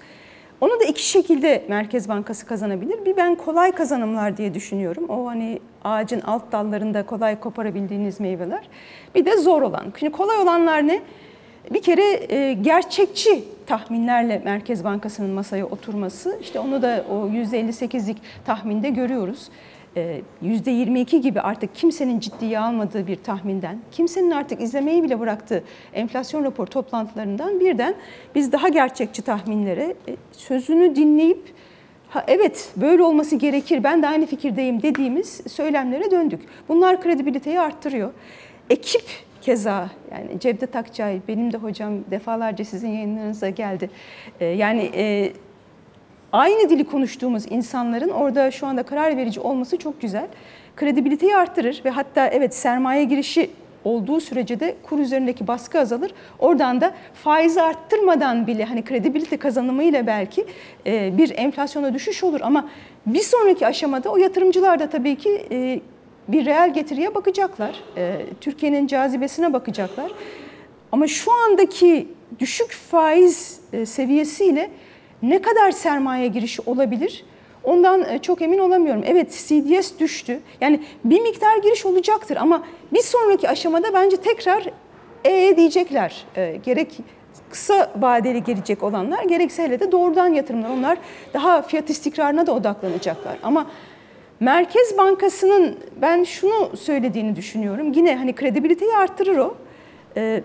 Onu 0.62 0.80
da 0.80 0.84
iki 0.84 1.08
şekilde 1.08 1.64
Merkez 1.68 2.08
Bankası 2.08 2.46
kazanabilir. 2.46 3.04
Bir 3.04 3.16
ben 3.16 3.34
kolay 3.34 3.72
kazanımlar 3.72 4.36
diye 4.36 4.54
düşünüyorum. 4.54 5.04
O 5.08 5.26
hani 5.26 5.58
ağacın 5.84 6.20
alt 6.20 6.52
dallarında 6.52 7.06
kolay 7.06 7.40
koparabildiğiniz 7.40 8.20
meyveler. 8.20 8.68
Bir 9.14 9.24
de 9.24 9.36
zor 9.36 9.62
olan. 9.62 9.92
Şimdi 9.98 10.12
kolay 10.12 10.38
olanlar 10.38 10.86
ne? 10.86 11.00
Bir 11.70 11.82
kere 11.82 12.34
e, 12.34 12.52
gerçekçi 12.52 13.44
tahminlerle 13.66 14.42
Merkez 14.44 14.84
Bankası'nın 14.84 15.30
masaya 15.30 15.66
oturması. 15.66 16.38
İşte 16.40 16.60
onu 16.60 16.82
da 16.82 17.04
o 17.10 17.28
%58'lik 17.28 18.16
tahminde 18.44 18.90
görüyoruz. 18.90 19.48
%22 19.96 21.16
gibi 21.16 21.40
artık 21.40 21.74
kimsenin 21.74 22.20
ciddiye 22.20 22.58
almadığı 22.58 23.06
bir 23.06 23.16
tahminden, 23.16 23.78
kimsenin 23.92 24.30
artık 24.30 24.60
izlemeyi 24.60 25.02
bile 25.02 25.20
bıraktığı 25.20 25.64
enflasyon 25.94 26.44
rapor 26.44 26.66
toplantılarından 26.66 27.60
birden 27.60 27.94
biz 28.34 28.52
daha 28.52 28.68
gerçekçi 28.68 29.22
tahminlere 29.22 29.94
e, 30.08 30.16
sözünü 30.32 30.96
dinleyip 30.96 31.54
ha 32.08 32.24
evet 32.28 32.72
böyle 32.76 33.02
olması 33.02 33.36
gerekir 33.36 33.84
ben 33.84 34.02
de 34.02 34.08
aynı 34.08 34.26
fikirdeyim 34.26 34.82
dediğimiz 34.82 35.40
söylemlere 35.48 36.10
döndük. 36.10 36.40
Bunlar 36.68 37.02
kredibiliteyi 37.02 37.60
arttırıyor. 37.60 38.10
Ekip 38.70 39.04
keza 39.42 39.90
yani 40.10 40.40
Cevdet 40.40 40.76
Akçay 40.76 41.20
benim 41.28 41.52
de 41.52 41.56
hocam 41.56 41.92
defalarca 42.10 42.64
sizin 42.64 42.88
yayınlarınıza 42.88 43.48
geldi. 43.48 43.90
Ee, 44.40 44.44
yani 44.44 44.90
e, 44.94 45.32
aynı 46.32 46.70
dili 46.70 46.84
konuştuğumuz 46.84 47.44
insanların 47.50 48.08
orada 48.08 48.50
şu 48.50 48.66
anda 48.66 48.82
karar 48.82 49.16
verici 49.16 49.40
olması 49.40 49.76
çok 49.76 50.00
güzel. 50.00 50.26
Kredibiliteyi 50.76 51.36
arttırır 51.36 51.82
ve 51.84 51.90
hatta 51.90 52.26
evet 52.26 52.54
sermaye 52.54 53.04
girişi 53.04 53.50
olduğu 53.84 54.20
sürece 54.20 54.60
de 54.60 54.76
kur 54.82 54.98
üzerindeki 54.98 55.46
baskı 55.46 55.80
azalır. 55.80 56.14
Oradan 56.38 56.80
da 56.80 56.92
faizi 57.14 57.62
arttırmadan 57.62 58.46
bile 58.46 58.64
hani 58.64 58.84
kredibilite 58.84 59.36
kazanımıyla 59.36 60.06
belki 60.06 60.46
e, 60.86 61.18
bir 61.18 61.30
enflasyona 61.36 61.94
düşüş 61.94 62.24
olur 62.24 62.40
ama 62.42 62.68
bir 63.06 63.20
sonraki 63.20 63.66
aşamada 63.66 64.10
o 64.10 64.16
yatırımcılar 64.16 64.78
da 64.78 64.90
tabii 64.90 65.16
ki 65.16 65.46
e, 65.50 65.80
bir 66.28 66.46
reel 66.46 66.74
getiriye 66.74 67.14
bakacaklar. 67.14 67.80
E, 67.96 68.26
Türkiye'nin 68.40 68.86
cazibesine 68.86 69.52
bakacaklar. 69.52 70.10
Ama 70.92 71.06
şu 71.06 71.32
andaki 71.32 72.08
düşük 72.40 72.72
faiz 72.72 73.60
seviyesiyle 73.84 74.70
ne 75.22 75.42
kadar 75.42 75.70
sermaye 75.70 76.28
girişi 76.28 76.62
olabilir? 76.66 77.24
Ondan 77.64 78.04
e, 78.08 78.18
çok 78.18 78.42
emin 78.42 78.58
olamıyorum. 78.58 79.02
Evet 79.06 79.30
CDS 79.30 79.98
düştü. 79.98 80.40
Yani 80.60 80.80
bir 81.04 81.20
miktar 81.20 81.56
giriş 81.56 81.86
olacaktır 81.86 82.36
ama 82.36 82.62
bir 82.92 83.02
sonraki 83.02 83.48
aşamada 83.48 83.94
bence 83.94 84.16
tekrar 84.16 84.66
e 85.24 85.56
diyecekler. 85.56 86.24
E, 86.36 86.56
gerek 86.64 86.98
kısa 87.50 87.90
vadeli 87.96 88.44
gelecek 88.44 88.82
olanlar 88.82 89.24
gerekse 89.24 89.62
hele 89.62 89.80
de 89.80 89.92
doğrudan 89.92 90.28
yatırımlar. 90.28 90.70
Onlar 90.70 90.98
daha 91.34 91.62
fiyat 91.62 91.90
istikrarına 91.90 92.46
da 92.46 92.52
odaklanacaklar. 92.54 93.36
Ama 93.42 93.66
Merkez 94.40 94.98
Bankası'nın 94.98 95.76
ben 96.00 96.24
şunu 96.24 96.76
söylediğini 96.76 97.36
düşünüyorum. 97.36 97.92
Yine 97.92 98.16
hani 98.16 98.34
kredibiliteyi 98.34 98.92
arttırır 98.96 99.36
o. 99.36 99.54
E, 100.16 100.42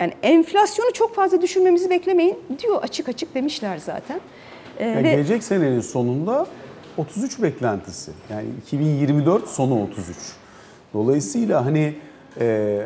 yani 0.00 0.12
enflasyonu 0.22 0.92
çok 0.92 1.14
fazla 1.14 1.42
düşürmemizi 1.42 1.90
beklemeyin 1.90 2.38
diyor 2.62 2.82
açık 2.82 3.08
açık 3.08 3.34
demişler 3.34 3.78
zaten. 3.78 4.20
Ee, 4.78 4.86
yani 4.86 5.04
ve 5.04 5.10
gelecek 5.10 5.44
senenin 5.44 5.80
sonunda 5.80 6.46
33 6.96 7.42
beklentisi. 7.42 8.10
Yani 8.30 8.46
2024 8.62 9.48
sonu 9.48 9.82
33. 9.82 10.16
Dolayısıyla 10.94 11.64
hani 11.64 11.94
e, 12.40 12.78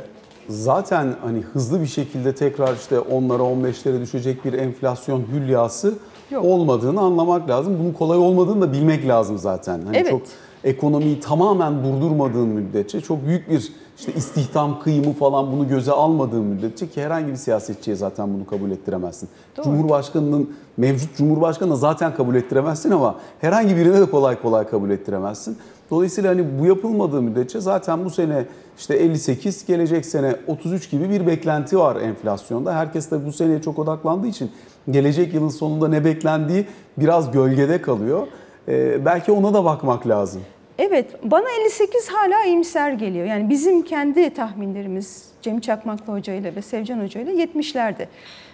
zaten 0.49 1.15
hani 1.23 1.41
hızlı 1.41 1.81
bir 1.81 1.87
şekilde 1.87 2.35
tekrar 2.35 2.77
işte 2.77 2.97
10'lara 2.97 3.41
15'lere 3.41 4.01
düşecek 4.01 4.45
bir 4.45 4.53
enflasyon 4.53 5.25
hülyası 5.33 5.95
Yok. 6.31 6.45
olmadığını 6.45 7.01
anlamak 7.01 7.49
lazım. 7.49 7.79
Bunun 7.81 7.93
kolay 7.93 8.19
olmadığını 8.19 8.63
da 8.63 8.73
bilmek 8.73 9.09
lazım 9.09 9.39
zaten. 9.39 9.81
Hani 9.83 9.97
evet. 9.97 10.11
çok 10.11 10.23
ekonomiyi 10.65 11.21
tamamen 11.21 11.85
durdurmadığın 11.85 12.49
müddetçe 12.49 13.01
çok 13.01 13.27
büyük 13.27 13.51
bir 13.51 13.73
işte 13.99 14.13
istihdam 14.13 14.81
kıyımı 14.81 15.13
falan 15.13 15.53
bunu 15.53 15.69
göze 15.69 15.93
almadığın 15.93 16.45
müddetçe 16.45 16.89
ki 16.89 17.03
herhangi 17.03 17.27
bir 17.27 17.37
siyasetçiye 17.37 17.97
zaten 17.97 18.35
bunu 18.35 18.47
kabul 18.47 18.71
ettiremezsin. 18.71 19.29
Doğru. 19.57 19.65
Cumhurbaşkanının 19.65 20.55
mevcut 20.77 21.17
cumhurbaşkanına 21.17 21.77
zaten 21.77 22.15
kabul 22.15 22.35
ettiremezsin 22.35 22.91
ama 22.91 23.15
herhangi 23.41 23.77
birine 23.77 24.01
de 24.01 24.11
kolay 24.11 24.43
kolay 24.43 24.69
kabul 24.69 24.91
ettiremezsin. 24.91 25.59
Dolayısıyla 25.91 26.31
hani 26.31 26.45
bu 26.61 26.67
yapılmadığı 26.67 27.23
müddetçe 27.23 27.61
zaten 27.61 28.05
bu 28.05 28.11
sene 28.11 28.47
işte 28.79 28.95
58, 28.97 29.67
gelecek 29.67 30.07
sene 30.07 30.37
33 30.47 30.91
gibi 30.91 31.11
bir 31.11 31.27
beklenti 31.27 31.79
var 31.79 31.97
enflasyonda. 31.97 32.75
Herkes 32.75 33.11
de 33.11 33.27
bu 33.27 33.33
seneye 33.33 33.63
çok 33.63 33.79
odaklandığı 33.79 34.27
için 34.27 34.51
gelecek 34.91 35.35
yılın 35.35 35.49
sonunda 35.49 35.89
ne 35.89 36.05
beklendiği 36.05 36.67
biraz 36.99 37.31
gölgede 37.31 37.83
kalıyor. 37.83 38.27
Ee, 38.69 39.05
belki 39.05 39.33
ona 39.33 39.55
da 39.55 39.65
bakmak 39.65 40.07
lazım. 40.07 40.43
Evet, 40.79 41.07
bana 41.23 41.51
58 41.61 42.09
hala 42.09 42.45
iyimser 42.45 42.93
geliyor. 42.93 43.27
Yani 43.27 43.51
bizim 43.51 43.83
kendi 43.83 44.31
tahminlerimiz 44.31 45.29
Cem 45.43 45.61
Çakmaklı 45.61 46.13
Hoca 46.13 46.35
ile 46.35 46.57
ve 46.57 46.63
Sevcan 46.63 47.01
Hoca 47.01 47.21
ile 47.21 47.45
70'lerde. 47.45 48.07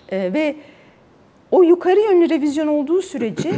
Ee, 0.08 0.32
ve 0.32 0.56
o 1.50 1.62
yukarı 1.62 2.00
yönlü 2.00 2.30
revizyon 2.30 2.66
olduğu 2.66 3.02
sürece 3.02 3.50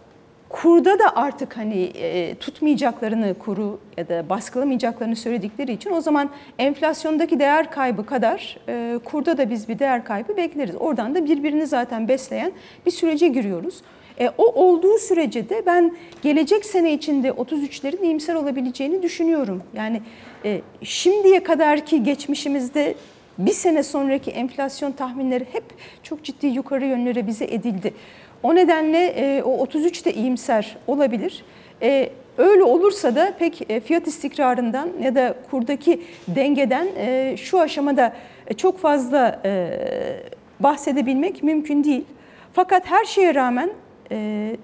kurda 0.48 0.98
da 0.98 1.16
artık 1.16 1.56
hani 1.56 1.82
e, 1.82 2.34
tutmayacaklarını 2.34 3.34
kuru 3.38 3.80
ya 3.96 4.08
da 4.08 4.28
baskılamayacaklarını 4.28 5.16
söyledikleri 5.16 5.72
için 5.72 5.90
o 5.90 6.00
zaman 6.00 6.30
enflasyondaki 6.58 7.38
değer 7.38 7.70
kaybı 7.70 8.06
kadar 8.06 8.58
e, 8.68 8.98
kurda 9.04 9.38
da 9.38 9.50
biz 9.50 9.68
bir 9.68 9.78
değer 9.78 10.04
kaybı 10.04 10.36
bekleriz. 10.36 10.74
Oradan 10.80 11.14
da 11.14 11.24
birbirini 11.24 11.66
zaten 11.66 12.08
besleyen 12.08 12.52
bir 12.86 12.90
sürece 12.90 13.28
giriyoruz. 13.28 13.82
E, 14.20 14.28
o 14.38 14.44
olduğu 14.44 14.98
sürece 14.98 15.48
de 15.48 15.62
ben 15.66 15.96
gelecek 16.22 16.64
sene 16.64 16.92
içinde 16.92 17.28
33'lerin 17.28 18.02
iyimser 18.02 18.34
olabileceğini 18.34 19.02
düşünüyorum. 19.02 19.62
Yani 19.74 20.02
e, 20.44 20.60
şimdiye 20.82 21.42
kadarki 21.42 22.02
geçmişimizde 22.02 22.94
bir 23.38 23.52
sene 23.52 23.82
sonraki 23.82 24.30
enflasyon 24.30 24.92
tahminleri 24.92 25.46
hep 25.52 25.64
çok 26.02 26.24
ciddi 26.24 26.46
yukarı 26.46 26.86
yönlü 26.86 27.14
revize 27.14 27.44
edildi. 27.44 27.94
O 28.42 28.54
nedenle 28.54 29.06
e, 29.06 29.42
o 29.42 29.58
33 29.58 30.04
de 30.04 30.12
iyimser 30.12 30.76
olabilir. 30.86 31.44
E, 31.82 32.10
öyle 32.38 32.62
olursa 32.62 33.16
da 33.16 33.32
pek 33.38 33.70
e, 33.70 33.80
fiyat 33.80 34.06
istikrarından 34.06 34.88
ya 35.02 35.14
da 35.14 35.34
kurdaki 35.50 36.00
dengeden 36.28 36.88
e, 36.96 37.36
şu 37.36 37.60
aşamada 37.60 38.16
çok 38.56 38.78
fazla 38.78 39.40
e, 39.44 39.70
bahsedebilmek 40.60 41.42
mümkün 41.42 41.84
değil. 41.84 42.04
Fakat 42.52 42.86
her 42.86 43.04
şeye 43.04 43.34
rağmen 43.34 43.70
e, 44.10 44.56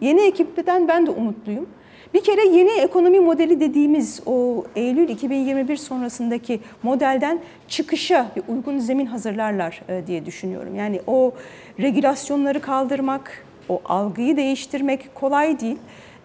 yeni 0.00 0.20
ekipten 0.20 0.88
ben 0.88 1.06
de 1.06 1.10
umutluyum. 1.10 1.66
Bir 2.14 2.24
kere 2.24 2.46
yeni 2.46 2.70
ekonomi 2.70 3.20
modeli 3.20 3.60
dediğimiz 3.60 4.20
o 4.26 4.64
Eylül 4.76 5.08
2021 5.08 5.76
sonrasındaki 5.76 6.60
modelden 6.82 7.38
çıkışa 7.68 8.26
bir 8.36 8.42
uygun 8.54 8.78
zemin 8.78 9.06
hazırlarlar 9.06 9.82
e, 9.88 10.06
diye 10.06 10.26
düşünüyorum. 10.26 10.74
Yani 10.74 11.00
o 11.06 11.32
regülasyonları 11.80 12.60
kaldırmak, 12.60 13.44
o 13.68 13.82
algıyı 13.84 14.36
değiştirmek 14.36 15.14
kolay 15.14 15.60
değil. 15.60 15.78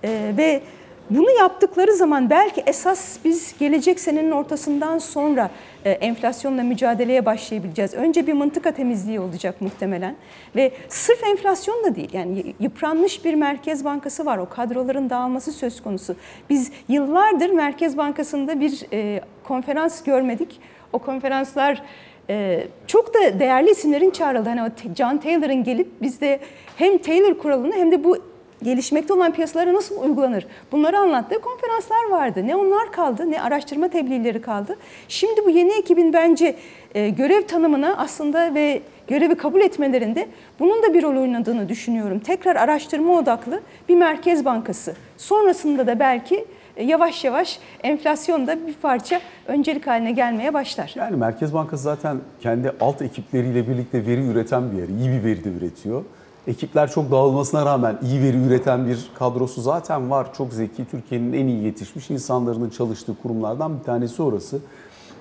E, 0.03 0.33
ve 0.37 0.61
bunu 1.09 1.31
yaptıkları 1.31 1.93
zaman 1.93 2.29
belki 2.29 2.63
esas 2.65 3.17
biz 3.25 3.55
gelecek 3.59 3.99
senenin 3.99 4.31
ortasından 4.31 4.99
sonra 4.99 5.49
e, 5.85 5.91
enflasyonla 5.91 6.63
mücadeleye 6.63 7.25
başlayabileceğiz. 7.25 7.93
Önce 7.93 8.27
bir 8.27 8.33
mıntıka 8.33 8.71
temizliği 8.71 9.19
olacak 9.19 9.61
muhtemelen 9.61 10.15
ve 10.55 10.71
sırf 10.89 11.23
enflasyon 11.23 11.83
da 11.83 11.95
değil 11.95 12.09
yani 12.13 12.53
yıpranmış 12.59 13.25
bir 13.25 13.33
Merkez 13.33 13.85
Bankası 13.85 14.25
var. 14.25 14.37
O 14.37 14.49
kadroların 14.49 15.09
dağılması 15.09 15.51
söz 15.51 15.83
konusu. 15.83 16.15
Biz 16.49 16.71
yıllardır 16.87 17.49
Merkez 17.49 17.97
Bankası'nda 17.97 18.59
bir 18.59 18.85
e, 18.93 19.21
konferans 19.43 20.03
görmedik. 20.03 20.59
O 20.93 20.99
konferanslar 20.99 21.83
ee, 22.29 22.67
çok 22.87 23.13
da 23.13 23.39
değerli 23.39 23.71
isimlerin 23.71 24.11
çağrıldı. 24.11 24.49
Hani 24.49 24.71
John 24.97 25.17
Taylor'ın 25.17 25.63
gelip 25.63 26.01
bizde 26.01 26.39
hem 26.75 26.97
Taylor 26.97 27.37
kuralını 27.37 27.75
hem 27.75 27.91
de 27.91 28.03
bu 28.03 28.17
gelişmekte 28.63 29.13
olan 29.13 29.33
piyasalara 29.33 29.73
nasıl 29.73 30.03
uygulanır? 30.03 30.47
Bunları 30.71 30.99
anlattığı 30.99 31.41
konferanslar 31.41 32.09
vardı. 32.09 32.47
Ne 32.47 32.55
onlar 32.55 32.91
kaldı 32.91 33.31
ne 33.31 33.41
araştırma 33.41 33.87
tebliğleri 33.87 34.41
kaldı. 34.41 34.77
Şimdi 35.07 35.45
bu 35.45 35.49
yeni 35.49 35.71
ekibin 35.71 36.13
bence 36.13 36.55
e, 36.95 37.09
görev 37.09 37.41
tanımına 37.41 37.95
aslında 37.97 38.55
ve 38.55 38.81
görevi 39.07 39.35
kabul 39.35 39.61
etmelerinde 39.61 40.27
bunun 40.59 40.83
da 40.83 40.93
bir 40.93 41.03
rol 41.03 41.21
oynadığını 41.21 41.69
düşünüyorum. 41.69 42.19
Tekrar 42.19 42.55
araştırma 42.55 43.13
odaklı 43.13 43.61
bir 43.89 43.95
merkez 43.95 44.45
bankası. 44.45 44.95
Sonrasında 45.17 45.87
da 45.87 45.99
belki 45.99 46.45
e, 46.75 46.83
yavaş 46.83 47.23
yavaş 47.23 47.59
enflasyon 47.83 48.47
da 48.47 48.67
bir 48.67 48.73
parça 48.73 49.21
öncelik 49.47 49.87
haline 49.87 50.11
gelmeye 50.11 50.53
başlar. 50.53 50.93
Yani 50.95 51.17
Merkez 51.17 51.53
Bankası 51.53 51.83
zaten 51.83 52.17
kendi 52.41 52.71
alt 52.79 53.01
ekipleriyle 53.01 53.67
birlikte 53.67 54.05
veri 54.05 54.21
üreten 54.21 54.71
bir 54.71 54.77
yer. 54.77 54.87
İyi 54.87 55.11
bir 55.11 55.23
veri 55.23 55.43
de 55.43 55.49
üretiyor. 55.49 56.03
Ekipler 56.47 56.91
çok 56.91 57.11
dağılmasına 57.11 57.65
rağmen 57.65 57.99
iyi 58.03 58.21
veri 58.21 58.37
üreten 58.37 58.87
bir 58.87 59.09
kadrosu 59.19 59.61
zaten 59.61 60.09
var. 60.09 60.33
Çok 60.33 60.53
zeki, 60.53 60.85
Türkiye'nin 60.91 61.33
en 61.33 61.47
iyi 61.47 61.63
yetişmiş 61.63 62.09
insanların 62.09 62.69
çalıştığı 62.69 63.15
kurumlardan 63.23 63.79
bir 63.79 63.83
tanesi 63.83 64.21
orası. 64.21 64.55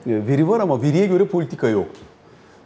E, 0.07 0.27
Veri 0.27 0.49
var 0.49 0.61
ama 0.61 0.83
veriye 0.83 1.07
göre 1.07 1.27
politika 1.27 1.69
yoktu. 1.69 2.01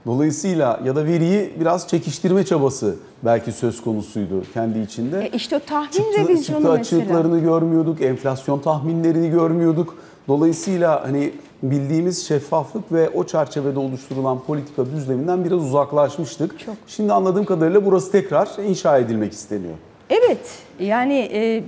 Dolayısıyla 0.07 0.81
ya 0.85 0.97
da 0.97 1.05
veriyi 1.05 1.55
biraz 1.61 1.89
çekiştirme 1.89 2.45
çabası 2.45 2.97
belki 3.25 3.53
söz 3.53 3.83
konusuydu 3.83 4.43
kendi 4.55 4.79
içinde. 4.79 5.21
E 5.25 5.29
işte 5.37 5.57
o 5.57 5.61
tahmin 5.61 5.91
çıktı, 5.91 6.19
revizyonu 6.19 6.37
çıktı 6.63 6.77
mesela. 6.79 7.01
açıklarını 7.01 7.39
görmüyorduk, 7.41 8.03
enflasyon 8.03 8.59
tahminlerini 8.59 9.31
görmüyorduk. 9.31 9.97
Dolayısıyla 10.29 11.05
hani 11.05 11.33
bildiğimiz 11.63 12.27
şeffaflık 12.27 12.93
ve 12.93 13.09
o 13.09 13.25
çerçevede 13.25 13.79
oluşturulan 13.79 14.41
politika 14.41 14.87
düzleminden 14.87 15.45
biraz 15.45 15.59
uzaklaşmıştık. 15.59 16.59
Çok. 16.59 16.75
Şimdi 16.87 17.13
anladığım 17.13 17.45
kadarıyla 17.45 17.85
burası 17.85 18.13
tekrar 18.13 18.49
inşa 18.69 18.99
edilmek 18.99 19.33
isteniyor. 19.33 19.75
Evet 20.11 20.59
yani 20.81 21.19
e, 21.33 21.63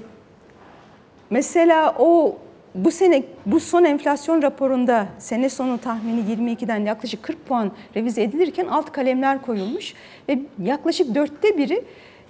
mesela 1.30 1.94
o 1.98 2.36
bu 2.74 2.90
sene 2.90 3.22
bu 3.46 3.60
son 3.60 3.84
enflasyon 3.84 4.42
raporunda 4.42 5.06
sene 5.18 5.48
sonu 5.48 5.78
tahmini 5.78 6.20
22'den 6.20 6.80
yaklaşık 6.80 7.22
40 7.22 7.46
puan 7.46 7.72
revize 7.96 8.22
edilirken 8.22 8.66
alt 8.66 8.92
kalemler 8.92 9.42
koyulmuş 9.42 9.94
ve 10.28 10.38
yaklaşık 10.62 11.14
dörtte 11.14 11.58
biri 11.58 11.84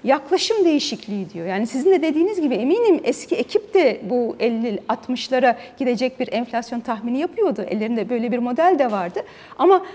yaklaşım 0.04 0.64
değişikliği 0.64 1.30
diyor. 1.30 1.46
Yani 1.46 1.66
sizin 1.66 1.90
de 1.90 2.02
dediğiniz 2.02 2.40
gibi 2.40 2.54
eminim 2.54 3.00
eski 3.04 3.36
ekip 3.36 3.74
de 3.74 4.00
bu 4.10 4.36
50-60'lara 4.40 5.56
gidecek 5.78 6.20
bir 6.20 6.32
enflasyon 6.32 6.80
tahmini 6.80 7.18
yapıyordu. 7.18 7.62
Ellerinde 7.68 8.10
böyle 8.10 8.32
bir 8.32 8.38
model 8.38 8.76
de 8.78 8.90
vardı. 8.90 9.22
Ama 9.58 9.86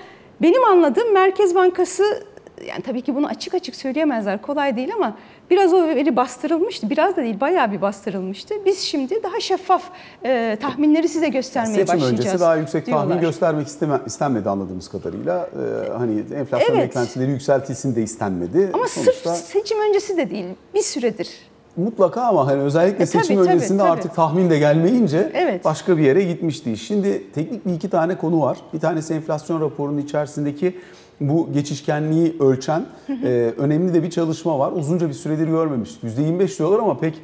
benim 0.41 0.63
anladığım 0.63 1.13
Merkez 1.13 1.55
Bankası 1.55 2.23
yani 2.67 2.81
tabii 2.81 3.01
ki 3.01 3.15
bunu 3.15 3.27
açık 3.27 3.53
açık 3.53 3.75
söyleyemezler 3.75 4.41
kolay 4.41 4.75
değil 4.75 4.89
ama 4.95 5.17
biraz 5.49 5.73
o 5.73 5.87
veri 5.87 6.15
bastırılmıştı. 6.15 6.89
Biraz 6.89 7.17
da 7.17 7.21
değil 7.23 7.39
bayağı 7.39 7.71
bir 7.71 7.81
bastırılmıştı. 7.81 8.55
Biz 8.65 8.79
şimdi 8.79 9.23
daha 9.23 9.39
şeffaf 9.39 9.83
e, 10.25 10.57
tahminleri 10.61 11.09
size 11.09 11.29
göstermeye 11.29 11.73
Seçim 11.75 11.87
başlayacağız. 11.87 12.19
öncesi 12.19 12.39
daha 12.39 12.55
yüksek 12.55 12.85
tahmin 12.85 13.07
diyorlar. 13.09 13.21
göstermek 13.21 13.67
isteme, 13.67 13.99
istenmedi 14.05 14.49
anladığımız 14.49 14.87
kadarıyla. 14.89 15.49
Ee, 15.53 15.97
hani 15.97 16.19
enflasyon 16.35 16.75
Evet. 16.75 16.87
beklentileri 16.89 17.31
yükseltilsin 17.31 17.95
de 17.95 18.03
istenmedi. 18.03 18.69
Ama 18.73 18.87
Sonuçta 18.87 19.35
sırf 19.35 19.47
seçim 19.47 19.77
öncesi 19.89 20.17
de 20.17 20.29
değil 20.29 20.45
bir 20.73 20.81
süredir. 20.81 21.29
Mutlaka 21.77 22.21
ama 22.21 22.47
hani 22.47 22.61
özellikle 22.61 23.03
E, 23.03 23.07
tabii, 23.07 23.23
seçim 23.23 23.35
tabii, 23.43 23.49
öncesinde 23.49 23.79
tabii. 23.81 23.89
artık 23.91 24.15
tahmin 24.15 24.49
de 24.49 24.59
gelmeyince 24.59 25.31
Evet. 25.33 25.65
başka 25.65 25.97
bir 25.97 26.03
yere 26.03 26.23
gitmişti. 26.23 26.77
Şimdi 26.77 27.31
teknik 27.31 27.65
bir 27.65 27.73
iki 27.73 27.89
tane 27.89 28.17
konu 28.17 28.41
var. 28.41 28.57
Bir 28.73 28.79
tanesi 28.79 29.13
enflasyon 29.13 29.61
raporunun 29.61 29.97
içerisindeki 29.97 30.75
bu 31.21 31.49
geçişkenliği 31.53 32.35
ölçen 32.39 32.85
e, 33.23 33.53
önemli 33.57 33.93
de 33.93 34.03
bir 34.03 34.09
çalışma 34.09 34.59
var. 34.59 34.71
Uzunca 34.71 35.07
bir 35.07 35.13
süredir 35.13 35.47
görmemiştik. 35.47 36.03
%25 36.03 36.57
diyorlar 36.57 36.79
ama 36.79 36.99
pek 36.99 37.21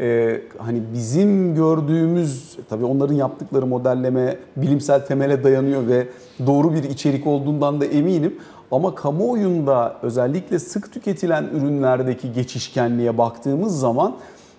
e, 0.00 0.40
hani 0.58 0.82
bizim 0.94 1.54
gördüğümüz 1.54 2.56
tabii 2.68 2.84
onların 2.84 3.14
yaptıkları 3.14 3.66
modelleme 3.66 4.36
bilimsel 4.56 5.06
temele 5.06 5.44
dayanıyor 5.44 5.86
ve 5.86 6.06
doğru 6.46 6.74
bir 6.74 6.82
içerik 6.84 7.26
olduğundan 7.26 7.80
da 7.80 7.84
eminim. 7.84 8.34
Ama 8.70 8.94
kamuoyunda 8.94 9.96
özellikle 10.02 10.58
sık 10.58 10.92
tüketilen 10.92 11.44
ürünlerdeki 11.44 12.32
geçişkenliğe 12.32 13.18
baktığımız 13.18 13.80
zaman 13.80 14.16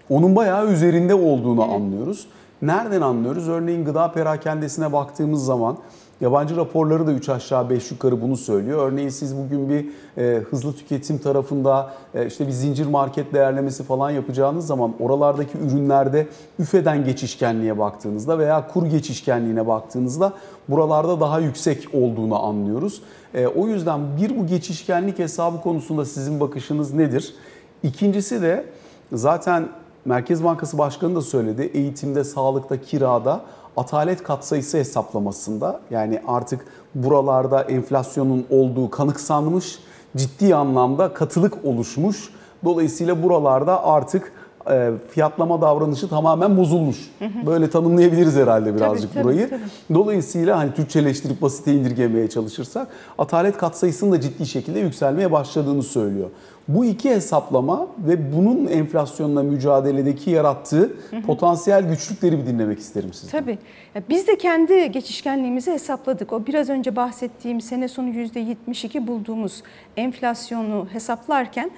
onun 0.09 0.35
bayağı 0.35 0.71
üzerinde 0.71 1.15
olduğunu 1.15 1.63
anlıyoruz. 1.63 2.27
Nereden 2.61 3.01
anlıyoruz? 3.01 3.49
Örneğin 3.49 3.85
gıda 3.85 4.11
perakendesine 4.11 4.93
baktığımız 4.93 5.45
zaman 5.45 5.77
yabancı 6.21 6.57
raporları 6.57 7.07
da 7.07 7.11
3 7.11 7.29
aşağı 7.29 7.69
5 7.69 7.91
yukarı 7.91 8.21
bunu 8.21 8.37
söylüyor. 8.37 8.91
Örneğin 8.91 9.09
siz 9.09 9.37
bugün 9.37 9.69
bir 9.69 9.85
e, 10.17 10.39
hızlı 10.39 10.73
tüketim 10.73 11.17
tarafında 11.17 11.93
e, 12.13 12.25
işte 12.25 12.47
bir 12.47 12.51
zincir 12.51 12.87
market 12.87 13.33
değerlemesi 13.33 13.83
falan 13.83 14.09
yapacağınız 14.09 14.67
zaman 14.67 14.93
oralardaki 14.99 15.57
ürünlerde 15.57 16.27
üfeden 16.59 17.05
geçişkenliğe 17.05 17.79
baktığınızda 17.79 18.39
veya 18.39 18.67
kur 18.67 18.85
geçişkenliğine 18.85 19.67
baktığınızda 19.67 20.33
buralarda 20.69 21.19
daha 21.19 21.39
yüksek 21.39 21.87
olduğunu 21.93 22.45
anlıyoruz. 22.45 23.01
E, 23.33 23.47
o 23.47 23.67
yüzden 23.67 24.01
bir 24.21 24.37
bu 24.37 24.47
geçişkenlik 24.47 25.19
hesabı 25.19 25.61
konusunda 25.61 26.05
sizin 26.05 26.39
bakışınız 26.39 26.93
nedir? 26.93 27.35
İkincisi 27.83 28.41
de 28.41 28.65
zaten 29.13 29.69
Merkez 30.05 30.43
Bankası 30.43 30.77
Başkanı 30.77 31.15
da 31.15 31.21
söyledi. 31.21 31.71
Eğitimde, 31.73 32.23
sağlıkta, 32.23 32.81
kirada 32.81 33.41
atalet 33.77 34.23
katsayısı 34.23 34.77
hesaplamasında 34.77 35.79
yani 35.91 36.21
artık 36.27 36.65
buralarda 36.95 37.61
enflasyonun 37.61 38.45
olduğu 38.49 38.89
kanıksanmış, 38.89 39.79
ciddi 40.17 40.55
anlamda 40.55 41.13
katılık 41.13 41.65
oluşmuş. 41.65 42.29
Dolayısıyla 42.65 43.23
buralarda 43.23 43.83
artık 43.83 44.31
e, 44.71 44.91
fiyatlama 45.09 45.61
davranışı 45.61 46.09
tamamen 46.09 46.57
bozulmuş. 46.57 47.11
Böyle 47.45 47.69
tanımlayabiliriz 47.69 48.35
herhalde 48.35 48.75
birazcık 48.75 49.13
tabii, 49.13 49.23
burayı. 49.23 49.49
tabii. 49.49 49.61
Dolayısıyla 49.93 50.57
hani 50.57 50.73
Türkçeleştirip 50.73 51.41
basite 51.41 51.73
indirgemeye 51.73 52.29
çalışırsak 52.29 52.87
atalet 53.17 53.57
katsayısının 53.57 54.11
da 54.11 54.21
ciddi 54.21 54.45
şekilde 54.45 54.79
yükselmeye 54.79 55.31
başladığını 55.31 55.83
söylüyor. 55.83 56.29
Bu 56.67 56.85
iki 56.85 57.09
hesaplama 57.09 57.87
ve 57.99 58.35
bunun 58.35 58.67
enflasyonla 58.67 59.43
mücadeledeki 59.43 60.31
yarattığı 60.31 60.93
potansiyel 61.25 61.87
güçlükleri 61.89 62.37
bir 62.37 62.45
dinlemek 62.45 62.79
isterim 62.79 63.13
sizden. 63.13 63.39
Tabii. 63.39 63.57
Ya 63.95 64.01
biz 64.09 64.27
de 64.27 64.37
kendi 64.37 64.91
geçişkenliğimizi 64.91 65.71
hesapladık. 65.71 66.33
O 66.33 66.45
biraz 66.45 66.69
önce 66.69 66.95
bahsettiğim 66.95 67.61
sene 67.61 67.87
sonu 67.87 68.09
%72 68.09 69.07
bulduğumuz 69.07 69.63
enflasyonu 69.97 70.87
hesaplarken 70.93 71.71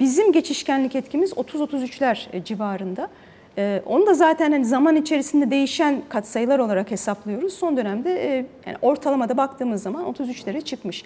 bizim 0.00 0.32
geçişkenlik 0.32 0.96
etkimiz 0.96 1.32
30-33'ler 1.32 2.44
civarında. 2.44 3.08
Ee, 3.58 3.82
onu 3.86 4.06
da 4.06 4.14
zaten 4.14 4.52
hani 4.52 4.64
zaman 4.64 4.96
içerisinde 4.96 5.50
değişen 5.50 6.02
katsayılar 6.08 6.58
olarak 6.58 6.90
hesaplıyoruz. 6.90 7.52
Son 7.52 7.76
dönemde 7.76 8.24
e, 8.24 8.46
yani 8.66 8.76
ortalamada 8.82 9.36
baktığımız 9.36 9.82
zaman 9.82 10.04
33'lere 10.04 10.60
çıkmış. 10.60 11.04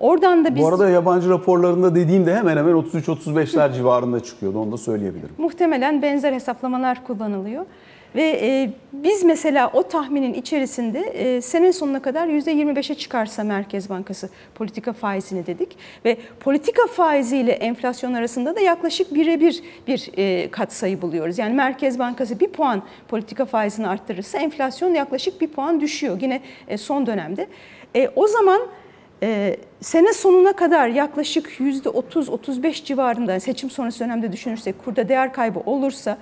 Oradan 0.00 0.44
da 0.44 0.54
biz 0.54 0.62
Bu 0.62 0.68
arada 0.68 0.90
yabancı 0.90 1.28
raporlarında 1.30 1.94
dediğimde 1.94 2.34
hemen 2.34 2.56
hemen 2.56 2.72
33-35'ler 2.72 3.74
civarında 3.74 4.20
çıkıyordu. 4.20 4.58
Onu 4.58 4.72
da 4.72 4.76
söyleyebilirim. 4.76 5.34
muhtemelen 5.38 6.02
benzer 6.02 6.32
hesaplamalar 6.32 7.06
kullanılıyor. 7.06 7.66
Ve 8.14 8.40
e, 8.42 8.70
biz 8.92 9.24
mesela 9.24 9.70
o 9.74 9.82
tahminin 9.82 10.34
içerisinde 10.34 11.00
e, 11.00 11.40
sene 11.40 11.72
sonuna 11.72 12.02
kadar 12.02 12.28
%25'e 12.28 12.94
çıkarsa 12.94 13.44
Merkez 13.44 13.90
Bankası 13.90 14.28
politika 14.54 14.92
faizini 14.92 15.46
dedik. 15.46 15.76
Ve 16.04 16.16
politika 16.40 16.86
faiziyle 16.86 17.52
enflasyon 17.52 18.14
arasında 18.14 18.56
da 18.56 18.60
yaklaşık 18.60 19.14
birebir 19.14 19.62
bir 19.86 20.10
e, 20.16 20.50
katsayı 20.50 21.02
buluyoruz. 21.02 21.38
Yani 21.38 21.54
Merkez 21.54 21.98
Bankası 21.98 22.40
bir 22.40 22.48
puan 22.48 22.82
politika 23.08 23.44
faizini 23.44 23.88
arttırırsa 23.88 24.38
enflasyon 24.38 24.94
yaklaşık 24.94 25.40
bir 25.40 25.48
puan 25.48 25.80
düşüyor 25.80 26.18
yine 26.20 26.40
e, 26.68 26.78
son 26.78 27.06
dönemde. 27.06 27.46
E, 27.96 28.08
o 28.16 28.26
zaman 28.26 28.60
ee, 29.22 29.56
sene 29.80 30.12
sonuna 30.12 30.52
kadar 30.52 30.88
yaklaşık 30.88 31.60
%30-35 31.60 32.84
civarında 32.84 33.40
seçim 33.40 33.70
sonrası 33.70 34.00
dönemde 34.00 34.32
düşünürsek 34.32 34.84
kurda 34.84 35.08
değer 35.08 35.32
kaybı 35.32 35.60
olursa 35.66 36.18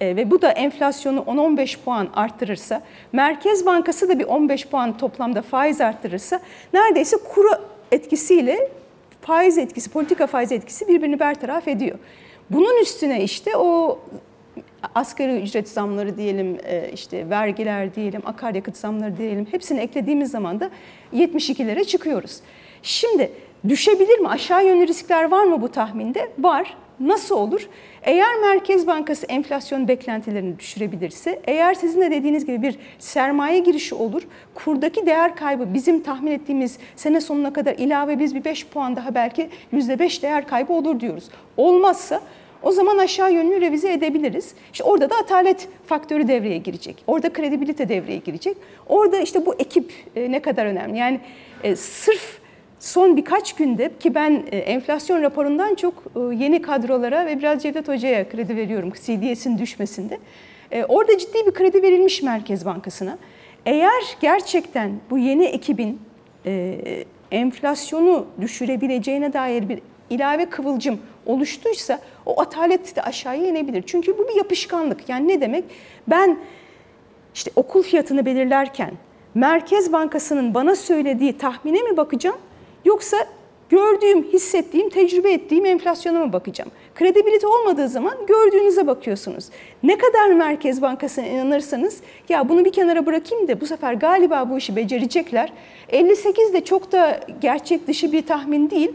e, 0.00 0.16
ve 0.16 0.30
bu 0.30 0.42
da 0.42 0.50
enflasyonu 0.50 1.18
10-15 1.18 1.76
puan 1.84 2.08
arttırırsa, 2.14 2.82
Merkez 3.12 3.66
Bankası 3.66 4.08
da 4.08 4.18
bir 4.18 4.24
15 4.24 4.66
puan 4.66 4.98
toplamda 4.98 5.42
faiz 5.42 5.80
arttırırsa 5.80 6.40
neredeyse 6.72 7.16
kuru 7.16 7.50
etkisiyle 7.92 8.68
faiz 9.20 9.58
etkisi, 9.58 9.90
politika 9.90 10.26
faiz 10.26 10.52
etkisi 10.52 10.88
birbirini 10.88 11.20
bertaraf 11.20 11.68
ediyor. 11.68 11.98
Bunun 12.50 12.82
üstüne 12.82 13.22
işte 13.22 13.56
o 13.56 13.98
asgari 14.94 15.40
ücret 15.40 15.68
zamları 15.68 16.16
diyelim, 16.16 16.58
e, 16.64 16.90
işte 16.92 17.30
vergiler 17.30 17.94
diyelim, 17.94 18.22
akaryakıt 18.24 18.76
zamları 18.76 19.18
diyelim 19.18 19.46
hepsini 19.50 19.80
eklediğimiz 19.80 20.30
zaman 20.30 20.60
da 20.60 20.70
72'lere 21.12 21.84
çıkıyoruz. 21.84 22.40
Şimdi 22.82 23.32
düşebilir 23.68 24.18
mi? 24.18 24.28
Aşağı 24.28 24.66
yönlü 24.66 24.86
riskler 24.86 25.30
var 25.30 25.44
mı 25.44 25.62
bu 25.62 25.68
tahminde? 25.68 26.32
Var. 26.38 26.76
Nasıl 27.00 27.36
olur? 27.36 27.68
Eğer 28.02 28.40
Merkez 28.40 28.86
Bankası 28.86 29.26
enflasyon 29.26 29.88
beklentilerini 29.88 30.58
düşürebilirse, 30.58 31.40
eğer 31.44 31.74
sizin 31.74 32.00
de 32.00 32.10
dediğiniz 32.10 32.46
gibi 32.46 32.62
bir 32.62 32.78
sermaye 32.98 33.58
girişi 33.58 33.94
olur, 33.94 34.22
kurdaki 34.54 35.06
değer 35.06 35.36
kaybı 35.36 35.74
bizim 35.74 36.02
tahmin 36.02 36.32
ettiğimiz 36.32 36.78
sene 36.96 37.20
sonuna 37.20 37.52
kadar 37.52 37.74
ilave 37.74 38.18
biz 38.18 38.34
bir 38.34 38.44
5 38.44 38.66
puan 38.66 38.96
daha 38.96 39.14
belki 39.14 39.48
%5 39.72 40.22
değer 40.22 40.46
kaybı 40.46 40.72
olur 40.72 41.00
diyoruz. 41.00 41.28
Olmazsa 41.56 42.20
o 42.62 42.72
zaman 42.72 42.98
aşağı 42.98 43.32
yönlü 43.32 43.60
revize 43.60 43.92
edebiliriz. 43.92 44.54
İşte 44.72 44.84
orada 44.84 45.10
da 45.10 45.16
atalet 45.16 45.68
faktörü 45.86 46.28
devreye 46.28 46.58
girecek. 46.58 47.04
Orada 47.06 47.32
kredibilite 47.32 47.88
devreye 47.88 48.18
girecek. 48.18 48.56
Orada 48.88 49.20
işte 49.20 49.46
bu 49.46 49.54
ekip 49.54 49.92
e, 50.16 50.30
ne 50.30 50.42
kadar 50.42 50.66
önemli. 50.66 50.98
Yani 50.98 51.20
e, 51.64 51.76
sırf 51.76 52.38
son 52.78 53.16
birkaç 53.16 53.52
günde 53.52 53.90
ki 54.00 54.14
ben 54.14 54.42
e, 54.50 54.58
enflasyon 54.58 55.22
raporundan 55.22 55.74
çok 55.74 55.94
yeni 56.32 56.62
kadrolara 56.62 57.26
ve 57.26 57.38
biraz 57.38 57.62
Cevdet 57.62 57.88
Hoca'ya 57.88 58.28
kredi 58.28 58.56
veriyorum 58.56 58.90
CDS'in 58.90 59.58
düşmesinde. 59.58 60.18
Orada 60.88 61.18
ciddi 61.18 61.46
bir 61.46 61.50
kredi 61.50 61.82
verilmiş 61.82 62.22
Merkez 62.22 62.66
Bankası'na. 62.66 63.18
Eğer 63.66 64.16
gerçekten 64.20 64.92
bu 65.10 65.18
yeni 65.18 65.44
ekibin 65.44 66.00
enflasyonu 67.30 68.26
düşürebileceğine 68.40 69.32
dair 69.32 69.68
bir 69.68 69.80
ilave 70.10 70.46
kıvılcım 70.46 71.00
oluştuysa 71.26 72.00
o 72.26 72.40
atalet 72.40 72.96
de 72.96 73.02
aşağıya 73.02 73.48
inebilir. 73.48 73.84
Çünkü 73.86 74.18
bu 74.18 74.28
bir 74.28 74.36
yapışkanlık. 74.36 75.08
Yani 75.08 75.28
ne 75.28 75.40
demek? 75.40 75.64
Ben 76.08 76.38
işte 77.34 77.50
okul 77.56 77.82
fiyatını 77.82 78.26
belirlerken 78.26 78.90
Merkez 79.34 79.92
Bankası'nın 79.92 80.54
bana 80.54 80.76
söylediği 80.76 81.38
tahmine 81.38 81.82
mi 81.82 81.96
bakacağım 81.96 82.38
yoksa 82.84 83.16
gördüğüm, 83.68 84.22
hissettiğim, 84.22 84.90
tecrübe 84.90 85.32
ettiğim 85.32 85.66
enflasyona 85.66 86.24
mı 86.24 86.32
bakacağım? 86.32 86.70
Kredibilite 86.94 87.46
olmadığı 87.46 87.88
zaman 87.88 88.14
gördüğünüze 88.26 88.86
bakıyorsunuz. 88.86 89.48
Ne 89.82 89.98
kadar 89.98 90.30
Merkez 90.30 90.82
Bankası'na 90.82 91.26
inanırsanız 91.26 92.00
ya 92.28 92.48
bunu 92.48 92.64
bir 92.64 92.72
kenara 92.72 93.06
bırakayım 93.06 93.48
da 93.48 93.60
bu 93.60 93.66
sefer 93.66 93.94
galiba 93.94 94.50
bu 94.50 94.58
işi 94.58 94.76
becerecekler. 94.76 95.52
58 95.88 96.54
de 96.54 96.64
çok 96.64 96.92
da 96.92 97.20
gerçek 97.40 97.86
dışı 97.86 98.12
bir 98.12 98.26
tahmin 98.26 98.70
değil. 98.70 98.92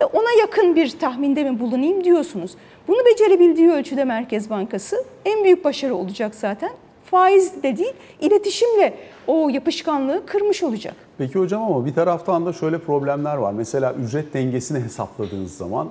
E, 0.00 0.04
ona 0.04 0.30
yakın 0.40 0.76
bir 0.76 0.98
tahminde 0.98 1.50
mi 1.50 1.60
bulunayım 1.60 2.04
diyorsunuz. 2.04 2.54
Bunu 2.88 2.96
becerebildiği 3.12 3.70
ölçüde 3.70 4.04
Merkez 4.04 4.50
Bankası 4.50 5.04
en 5.24 5.44
büyük 5.44 5.64
başarı 5.64 5.94
olacak 5.94 6.34
zaten. 6.34 6.70
Faiz 7.10 7.62
de 7.62 7.76
değil, 7.76 7.92
iletişimle 8.20 8.94
o 9.26 9.48
yapışkanlığı 9.48 10.26
kırmış 10.26 10.62
olacak. 10.62 10.94
Peki 11.18 11.38
hocam 11.38 11.62
ama 11.62 11.86
bir 11.86 11.94
taraftan 11.94 12.46
da 12.46 12.52
şöyle 12.52 12.78
problemler 12.78 13.36
var. 13.36 13.52
Mesela 13.52 13.92
ücret 13.92 14.34
dengesini 14.34 14.80
hesapladığınız 14.80 15.56
zaman 15.56 15.88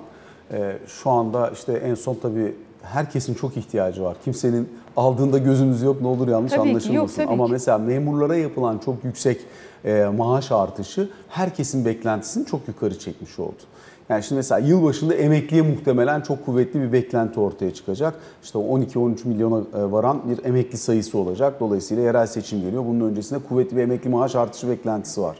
e, 0.52 0.76
şu 0.86 1.10
anda 1.10 1.50
işte 1.50 1.72
en 1.72 1.94
son 1.94 2.14
tabii 2.22 2.54
herkesin 2.82 3.34
çok 3.34 3.56
ihtiyacı 3.56 4.02
var. 4.02 4.16
Kimsenin 4.24 4.68
aldığında 4.96 5.38
gözümüz 5.38 5.82
yok 5.82 6.00
ne 6.00 6.06
olur 6.06 6.28
yanlış 6.28 6.52
Tabii 6.52 6.62
ki, 6.62 6.68
yok, 6.68 6.76
anlaşılmasın. 6.76 7.16
tabii 7.16 7.32
ama 7.32 7.46
ki. 7.46 7.52
mesela 7.52 7.78
memurlara 7.78 8.36
yapılan 8.36 8.78
çok 8.78 9.04
yüksek 9.04 9.40
e, 9.84 10.04
maaş 10.16 10.52
artışı 10.52 11.08
herkesin 11.28 11.84
beklentisini 11.84 12.46
çok 12.46 12.68
yukarı 12.68 12.98
çekmiş 12.98 13.38
oldu. 13.38 13.62
Yani 14.08 14.22
şimdi 14.22 14.36
mesela 14.36 14.58
yılbaşında 14.58 15.14
emekliye 15.14 15.62
muhtemelen 15.62 16.20
çok 16.20 16.46
kuvvetli 16.46 16.80
bir 16.80 16.92
beklenti 16.92 17.40
ortaya 17.40 17.74
çıkacak. 17.74 18.14
İşte 18.42 18.58
12-13 18.58 19.28
milyona 19.28 19.58
e, 19.58 19.92
varan 19.92 20.22
bir 20.28 20.44
emekli 20.44 20.78
sayısı 20.78 21.18
olacak. 21.18 21.60
Dolayısıyla 21.60 22.02
yerel 22.02 22.26
seçim 22.26 22.60
geliyor. 22.60 22.84
Bunun 22.86 23.10
öncesinde 23.10 23.38
kuvvetli 23.48 23.76
bir 23.76 23.82
emekli 23.82 24.10
maaş 24.10 24.34
artışı 24.34 24.68
beklentisi 24.68 25.20
var. 25.20 25.36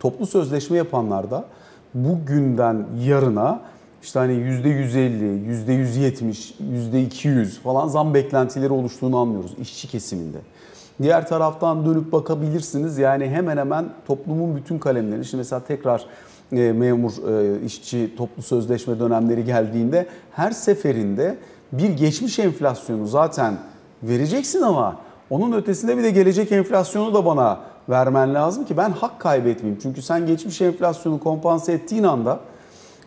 Toplu 0.00 0.26
sözleşme 0.26 0.76
yapanlar 0.76 1.30
da 1.30 1.44
bugünden 1.94 2.86
yarına 3.04 3.60
işte 4.02 4.18
hani 4.18 4.32
%150, 4.32 5.64
%170, 5.66 6.52
%200 6.92 7.60
falan 7.60 7.88
zam 7.88 8.14
beklentileri 8.14 8.72
oluştuğunu 8.72 9.18
anlıyoruz 9.18 9.54
işçi 9.60 9.88
kesiminde. 9.88 10.38
Diğer 11.02 11.28
taraftan 11.28 11.86
dönüp 11.86 12.12
bakabilirsiniz 12.12 12.98
yani 12.98 13.28
hemen 13.28 13.56
hemen 13.56 13.84
toplumun 14.06 14.56
bütün 14.56 14.78
kalemleri, 14.78 15.24
şimdi 15.24 15.40
mesela 15.40 15.60
tekrar 15.64 16.06
memur, 16.72 17.12
e, 17.12 17.64
işçi, 17.64 18.16
toplu 18.16 18.42
sözleşme 18.42 18.98
dönemleri 19.00 19.44
geldiğinde 19.44 20.06
her 20.32 20.50
seferinde 20.50 21.36
bir 21.72 21.90
geçmiş 21.90 22.38
enflasyonu 22.38 23.06
zaten 23.06 23.54
vereceksin 24.02 24.62
ama 24.62 24.96
onun 25.30 25.52
ötesinde 25.52 25.98
bir 25.98 26.02
de 26.02 26.10
gelecek 26.10 26.52
enflasyonu 26.52 27.14
da 27.14 27.26
bana 27.26 27.58
vermen 27.88 28.34
lazım 28.34 28.64
ki 28.64 28.76
ben 28.76 28.90
hak 28.90 29.20
kaybetmeyeyim. 29.20 29.80
Çünkü 29.82 30.02
sen 30.02 30.26
geçmiş 30.26 30.60
enflasyonu 30.60 31.20
kompanse 31.20 31.72
ettiğin 31.72 32.02
anda 32.02 32.40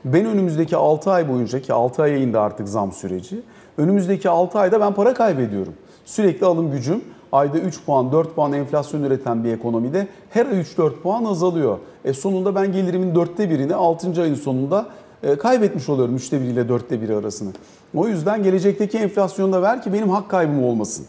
ben 0.06 0.26
önümüzdeki 0.26 0.78
6 0.78 1.12
ay 1.12 1.30
boyunca 1.30 1.62
ki 1.62 1.74
6 1.74 2.04
aya 2.04 2.18
indi 2.18 2.38
artık 2.40 2.68
zam 2.68 2.92
süreci. 2.92 3.42
Önümüzdeki 3.78 4.30
6 4.30 4.60
ayda 4.60 4.82
ben 4.82 4.94
para 4.94 5.14
kaybediyorum. 5.14 5.74
Sürekli 6.06 6.46
alım 6.46 6.72
gücüm 6.72 7.04
ayda 7.32 7.60
3 7.60 7.86
puan 7.86 8.12
4 8.12 8.36
puan 8.36 8.54
enflasyon 8.54 9.04
üreten 9.04 9.44
bir 9.44 9.54
ekonomide 9.54 10.08
her 10.30 10.46
ay 10.46 10.62
3-4 10.62 10.92
puan 10.92 11.26
azalıyor. 11.26 11.78
E 12.06 12.14
sonunda 12.14 12.56
ben 12.56 12.72
gelirimin 12.72 13.16
dörtte 13.16 13.50
birini 13.50 13.76
6. 13.76 14.22
ayın 14.22 14.36
sonunda 14.36 14.86
e, 15.24 15.36
kaybetmiş 15.36 15.90
oluyorum 15.90 16.16
üçte 16.16 16.42
bir 16.42 16.46
ile 16.46 16.70
dörtte 16.70 17.02
biri 17.02 17.16
arasını. 17.16 17.52
O 17.96 18.08
yüzden 18.08 18.44
gelecekteki 18.44 18.98
enflasyonu 18.98 19.54
da 19.54 19.62
ver 19.62 19.82
ki 19.82 19.94
benim 19.94 20.10
hak 20.10 20.30
kaybım 20.30 20.64
olmasın. 20.64 21.06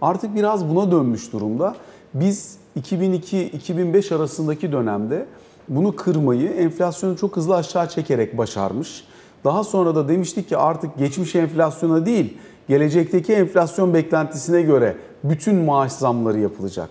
Artık 0.00 0.34
biraz 0.34 0.68
buna 0.68 0.92
dönmüş 0.92 1.32
durumda. 1.32 1.74
Biz 2.14 2.56
2002-2005 2.80 4.14
arasındaki 4.14 4.72
dönemde 4.72 5.26
bunu 5.68 5.96
kırmayı 5.96 6.48
enflasyonu 6.48 7.16
çok 7.16 7.36
hızlı 7.36 7.56
aşağı 7.56 7.88
çekerek 7.88 8.38
başarmış. 8.38 9.04
Daha 9.44 9.64
sonra 9.64 9.94
da 9.94 10.08
demiştik 10.08 10.48
ki 10.48 10.56
artık 10.56 10.98
geçmiş 10.98 11.34
enflasyona 11.34 12.06
değil, 12.06 12.38
gelecekteki 12.68 13.32
enflasyon 13.32 13.94
beklentisine 13.94 14.62
göre 14.62 14.96
bütün 15.24 15.54
maaş 15.54 15.92
zamları 15.92 16.38
yapılacak. 16.40 16.90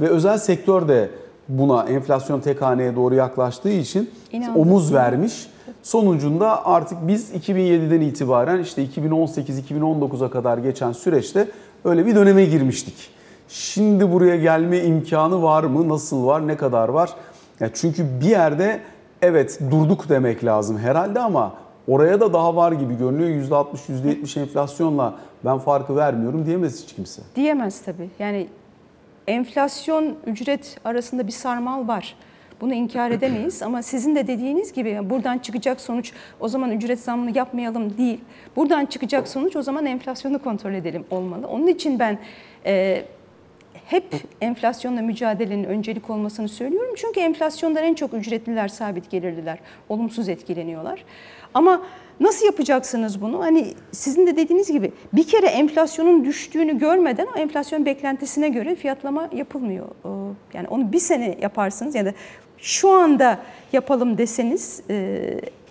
Ve 0.00 0.08
özel 0.08 0.38
sektör 0.38 0.88
de 0.88 1.10
buna 1.48 1.82
enflasyon 1.82 2.40
tek 2.40 2.62
haneye 2.62 2.96
doğru 2.96 3.14
yaklaştığı 3.14 3.70
için 3.70 4.10
İnandım. 4.32 4.60
omuz 4.60 4.94
vermiş 4.94 5.48
Sonucunda 5.82 6.66
artık 6.66 6.98
biz 7.08 7.30
2007'den 7.30 8.00
itibaren 8.00 8.60
işte 8.60 8.84
2018-2019'a 8.84 10.30
kadar 10.30 10.58
geçen 10.58 10.92
süreçte 10.92 11.48
öyle 11.84 12.06
bir 12.06 12.14
döneme 12.14 12.44
girmiştik. 12.44 12.94
Şimdi 13.48 14.12
buraya 14.12 14.36
gelme 14.36 14.78
imkanı 14.78 15.42
var 15.42 15.64
mı? 15.64 15.88
Nasıl 15.88 16.26
var? 16.26 16.48
Ne 16.48 16.56
kadar 16.56 16.88
var? 16.88 17.10
Ya 17.60 17.70
çünkü 17.74 18.06
bir 18.20 18.26
yerde 18.26 18.80
evet 19.22 19.58
durduk 19.70 20.08
demek 20.08 20.44
lazım 20.44 20.78
herhalde 20.78 21.20
ama 21.20 21.52
oraya 21.88 22.20
da 22.20 22.32
daha 22.32 22.56
var 22.56 22.72
gibi 22.72 22.98
görünüyor. 22.98 23.28
%60, 23.28 23.76
%70 23.88 24.40
enflasyonla 24.40 25.14
ben 25.44 25.58
farkı 25.58 25.96
vermiyorum 25.96 26.46
diyemez 26.46 26.82
hiç 26.82 26.94
kimse. 26.94 27.22
Diyemez 27.36 27.82
tabii. 27.82 28.08
Yani 28.18 28.46
enflasyon 29.26 30.14
ücret 30.26 30.78
arasında 30.84 31.26
bir 31.26 31.32
sarmal 31.32 31.88
var. 31.88 32.16
Bunu 32.60 32.74
inkar 32.74 33.10
edemeyiz 33.20 33.62
ama 33.62 33.82
sizin 33.82 34.16
de 34.16 34.26
dediğiniz 34.26 34.72
gibi 34.72 35.10
buradan 35.10 35.38
çıkacak 35.38 35.80
sonuç 35.80 36.12
o 36.40 36.48
zaman 36.48 36.70
ücret 36.70 37.00
zammını 37.00 37.38
yapmayalım 37.38 37.98
değil. 37.98 38.20
Buradan 38.56 38.86
çıkacak 38.86 39.28
sonuç 39.28 39.56
o 39.56 39.62
zaman 39.62 39.86
enflasyonu 39.86 40.38
kontrol 40.38 40.72
edelim 40.72 41.04
olmalı. 41.10 41.48
Onun 41.48 41.66
için 41.66 41.98
ben 41.98 42.18
e, 42.66 43.04
hep 43.86 44.04
enflasyonla 44.40 45.02
mücadelenin 45.02 45.64
öncelik 45.64 46.10
olmasını 46.10 46.48
söylüyorum. 46.48 46.94
Çünkü 46.96 47.20
enflasyondan 47.20 47.84
en 47.84 47.94
çok 47.94 48.14
ücretliler, 48.14 48.68
sabit 48.68 49.10
gelirliler 49.10 49.58
olumsuz 49.88 50.28
etkileniyorlar. 50.28 51.04
Ama 51.54 51.82
nasıl 52.20 52.46
yapacaksınız 52.46 53.20
bunu? 53.20 53.40
Hani 53.40 53.74
sizin 53.92 54.26
de 54.26 54.36
dediğiniz 54.36 54.72
gibi 54.72 54.92
bir 55.12 55.26
kere 55.26 55.46
enflasyonun 55.46 56.24
düştüğünü 56.24 56.78
görmeden 56.78 57.26
o 57.36 57.38
enflasyon 57.38 57.86
beklentisine 57.86 58.48
göre 58.48 58.74
fiyatlama 58.74 59.28
yapılmıyor. 59.32 59.88
Yani 60.54 60.68
onu 60.68 60.92
bir 60.92 60.98
sene 60.98 61.38
yaparsınız 61.40 61.94
ya 61.94 62.06
da 62.06 62.12
şu 62.58 62.90
anda 62.90 63.38
yapalım 63.72 64.18
deseniz 64.18 64.82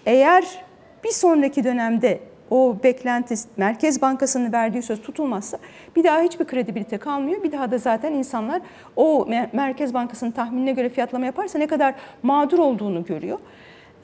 eğer 0.06 0.64
bir 1.04 1.12
sonraki 1.12 1.64
dönemde 1.64 2.20
o 2.50 2.76
beklenti 2.84 3.36
Merkez 3.58 4.02
Bankası'nın 4.02 4.54
verdiği 4.54 4.82
söz 4.82 5.02
tutulmazsa 5.02 5.58
bir 5.96 6.04
daha 6.04 6.22
hiçbir 6.22 6.46
kredibilite 6.46 6.98
kalmıyor. 6.98 7.44
Bir 7.44 7.52
daha 7.52 7.72
da 7.72 7.78
zaten 7.78 8.14
insanlar 8.14 8.62
o 8.96 9.28
Merkez 9.54 9.94
Bankası'nın 9.94 10.32
tahminine 10.32 10.72
göre 10.72 10.90
fiyatlama 10.90 11.26
yaparsa 11.26 11.60
ne 11.60 11.68
kadar 11.68 11.94
mağdur 12.24 12.60
olduğunu 12.60 13.06
görüyor. 13.06 13.40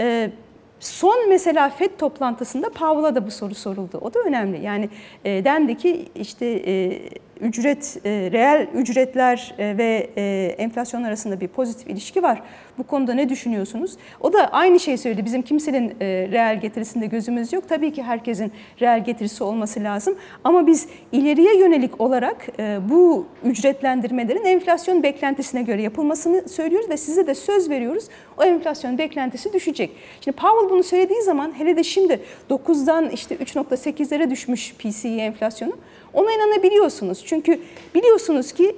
Ee, 0.02 0.32
son 0.80 1.30
mesela 1.30 1.70
FED 1.70 1.90
toplantısında 1.98 2.70
Powell'a 2.70 3.16
da 3.16 3.26
bu 3.26 3.32
soru 3.32 3.56
soruldu. 3.56 3.98
O 3.98 4.14
da 4.14 4.20
önemli. 4.20 4.66
Yani 4.66 4.90
e, 5.26 5.46
dendi 5.46 5.78
ki 5.78 6.06
işte 6.16 6.46
e, 6.46 7.00
ücret, 7.42 7.98
e, 8.06 8.10
reel 8.32 8.68
ücretler 8.74 9.56
e, 9.58 9.78
ve 9.78 10.10
e, 10.18 10.56
enflasyon 10.58 11.04
arasında 11.04 11.42
bir 11.42 11.48
pozitif 11.48 11.88
ilişki 11.88 12.24
var. 12.24 12.42
Bu 12.78 12.84
konuda 12.84 13.14
ne 13.14 13.30
düşünüyorsunuz? 13.30 13.98
O 14.22 14.34
da 14.34 14.48
aynı 14.48 14.80
şeyi 14.80 14.98
söyledi. 14.98 15.26
Bizim 15.26 15.42
kimsenin 15.42 15.90
e, 15.90 16.06
reel 16.32 16.62
getirisinde 16.62 17.06
gözümüz 17.06 17.54
yok. 17.54 17.70
Tabii 17.70 17.94
ki 17.94 18.04
herkesin 18.04 18.52
reel 18.82 19.04
getirisi 19.04 19.44
olması 19.44 19.84
lazım. 19.84 20.16
Ama 20.44 20.68
biz 20.68 20.88
ileriye 21.12 21.58
yönelik 21.58 22.02
olarak 22.02 22.48
e, 22.60 22.78
bu 22.90 23.26
ücretlendirmelerin 23.44 24.46
enflasyon 24.46 25.04
beklentisine 25.04 25.62
göre 25.62 25.82
yapılmasını 25.82 26.50
söylüyoruz 26.50 26.90
ve 26.90 26.98
size 26.98 27.28
de 27.28 27.36
söz 27.36 27.70
veriyoruz. 27.70 28.08
O 28.38 28.44
enflasyon 28.44 28.98
beklentisi 28.98 29.54
düşecek. 29.54 29.92
Şimdi 30.22 30.38
Powell 30.38 30.70
bunu 30.70 30.84
söylediği 30.84 31.22
zaman 31.22 31.60
hele 31.60 31.78
de 31.78 31.84
şimdi 31.84 32.20
9'dan 32.50 33.10
işte 33.10 33.36
3.8'lere 33.36 34.30
düşmüş 34.30 34.74
PCE 34.74 35.10
enflasyonu. 35.10 35.78
Ona 36.14 36.32
inanabiliyorsunuz. 36.32 37.24
Çünkü 37.26 37.60
biliyorsunuz 37.96 38.52
ki 38.52 38.76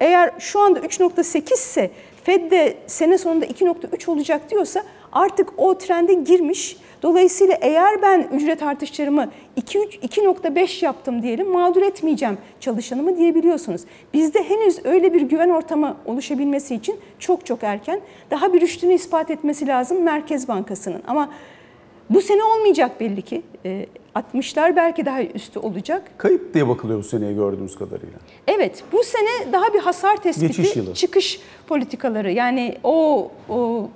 eğer 0.00 0.30
şu 0.38 0.60
anda 0.60 0.80
3.8 0.80 1.54
ise 1.54 1.90
Fed 2.24 2.50
de 2.50 2.76
sene 2.86 3.18
sonunda 3.18 3.46
2.3 3.46 4.10
olacak 4.10 4.50
diyorsa 4.50 4.82
artık 5.12 5.48
o 5.56 5.78
trende 5.78 6.14
girmiş. 6.14 6.76
Dolayısıyla 7.02 7.58
eğer 7.60 8.02
ben 8.02 8.28
ücret 8.32 8.62
artışlarımı 8.62 9.30
2.5 9.56 10.84
yaptım 10.84 11.22
diyelim 11.22 11.52
mağdur 11.52 11.82
etmeyeceğim 11.82 12.38
çalışanımı 12.60 13.16
diyebiliyorsunuz. 13.16 13.82
Bizde 14.14 14.42
henüz 14.42 14.86
öyle 14.86 15.14
bir 15.14 15.20
güven 15.20 15.48
ortamı 15.48 15.96
oluşabilmesi 16.06 16.74
için 16.74 16.96
çok 17.18 17.46
çok 17.46 17.62
erken. 17.62 18.00
Daha 18.30 18.52
bir 18.52 18.60
rüştünü 18.60 18.92
ispat 18.92 19.30
etmesi 19.30 19.66
lazım 19.66 20.02
Merkez 20.02 20.48
Bankası'nın. 20.48 21.02
Ama 21.06 21.28
bu 22.10 22.20
sene 22.20 22.44
olmayacak 22.44 23.00
belli 23.00 23.22
ki. 23.22 23.42
60'lar 24.14 24.76
belki 24.76 25.06
daha 25.06 25.22
üstü 25.22 25.58
olacak. 25.58 26.10
Kayıp 26.18 26.54
diye 26.54 26.68
bakılıyor 26.68 26.98
bu 26.98 27.02
seneye 27.02 27.32
gördüğümüz 27.32 27.76
kadarıyla. 27.76 28.18
Evet, 28.48 28.84
bu 28.92 29.02
sene 29.04 29.52
daha 29.52 29.74
bir 29.74 29.78
hasar 29.78 30.16
tespiti, 30.16 30.94
çıkış 30.94 31.40
politikaları. 31.66 32.32
Yani 32.32 32.76
o, 32.84 33.30
o 33.48 33.88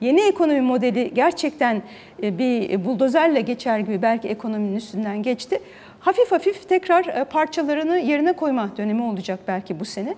yeni 0.00 0.20
ekonomi 0.20 0.60
modeli 0.60 1.14
gerçekten 1.14 1.82
bir 2.22 2.84
buldozerle 2.84 3.40
geçer 3.40 3.78
gibi 3.78 4.02
belki 4.02 4.28
ekonominin 4.28 4.76
üstünden 4.76 5.22
geçti. 5.22 5.60
Hafif 6.08 6.32
hafif 6.32 6.68
tekrar 6.68 7.24
parçalarını 7.24 7.98
yerine 7.98 8.32
koyma 8.32 8.70
dönemi 8.76 9.02
olacak 9.02 9.40
belki 9.48 9.80
bu 9.80 9.84
sene. 9.84 10.14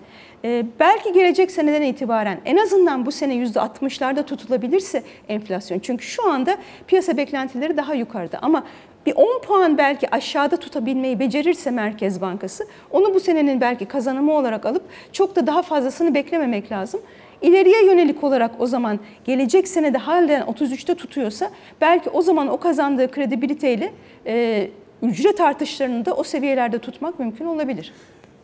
Belki 0.81 1.13
gelecek 1.13 1.51
seneden 1.51 1.83
itibaren 1.83 2.41
en 2.45 2.57
azından 2.57 3.07
bu 3.07 3.13
sene 3.13 3.35
%60'larda 3.35 4.25
tutulabilirse 4.25 5.03
enflasyon. 5.29 5.79
Çünkü 5.79 6.05
şu 6.05 6.31
anda 6.31 6.57
piyasa 6.87 7.17
beklentileri 7.17 7.77
daha 7.77 7.95
yukarıda 7.95 8.39
ama 8.43 8.67
bir 9.07 9.15
10 9.17 9.41
puan 9.41 9.79
belki 9.79 10.15
aşağıda 10.15 10.57
tutabilmeyi 10.57 11.21
becerirse 11.21 11.71
Merkez 11.71 12.21
Bankası 12.21 12.67
onu 12.91 13.15
bu 13.15 13.21
senenin 13.21 13.61
belki 13.61 13.87
kazanımı 13.87 14.33
olarak 14.33 14.67
alıp 14.67 14.83
çok 15.13 15.37
da 15.37 15.47
daha 15.47 15.63
fazlasını 15.63 16.15
beklememek 16.15 16.73
lazım. 16.73 17.01
İleriye 17.43 17.85
yönelik 17.85 18.25
olarak 18.25 18.51
o 18.59 18.67
zaman 18.67 19.01
gelecek 19.25 19.69
senede 19.69 19.99
halen 19.99 20.43
33'te 20.43 20.95
tutuyorsa 20.95 21.51
belki 21.81 22.11
o 22.11 22.23
zaman 22.23 22.49
o 22.49 22.57
kazandığı 22.57 23.11
kredibiliteyle 23.11 23.93
e, 24.27 24.69
ücret 25.03 25.41
artışlarını 25.41 26.05
da 26.05 26.15
o 26.15 26.25
seviyelerde 26.25 26.79
tutmak 26.79 27.19
mümkün 27.19 27.45
olabilir. 27.45 27.93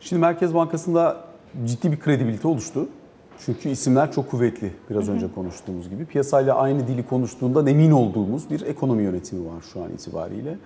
Şimdi 0.01 0.21
Merkez 0.21 0.55
Bankası'nda 0.55 1.17
ciddi 1.67 1.93
bir 1.93 2.01
kredibilite 2.01 2.49
oluştu. 2.49 2.89
Çünkü 3.45 3.69
isimler 3.69 4.13
çok 4.13 4.31
kuvvetli 4.31 4.73
biraz 4.91 5.09
önce 5.09 5.27
konuştuğumuz 5.35 5.91
gibi. 5.91 6.05
Piyasayla 6.05 6.55
aynı 6.55 6.89
dili 6.89 7.07
konuştuğunda 7.07 7.71
emin 7.71 7.91
olduğumuz 7.91 8.51
bir 8.51 8.61
ekonomi 8.61 9.03
yönetimi 9.03 9.47
var 9.47 9.63
şu 9.73 9.83
an 9.83 9.93
itibariyle. 9.93 10.59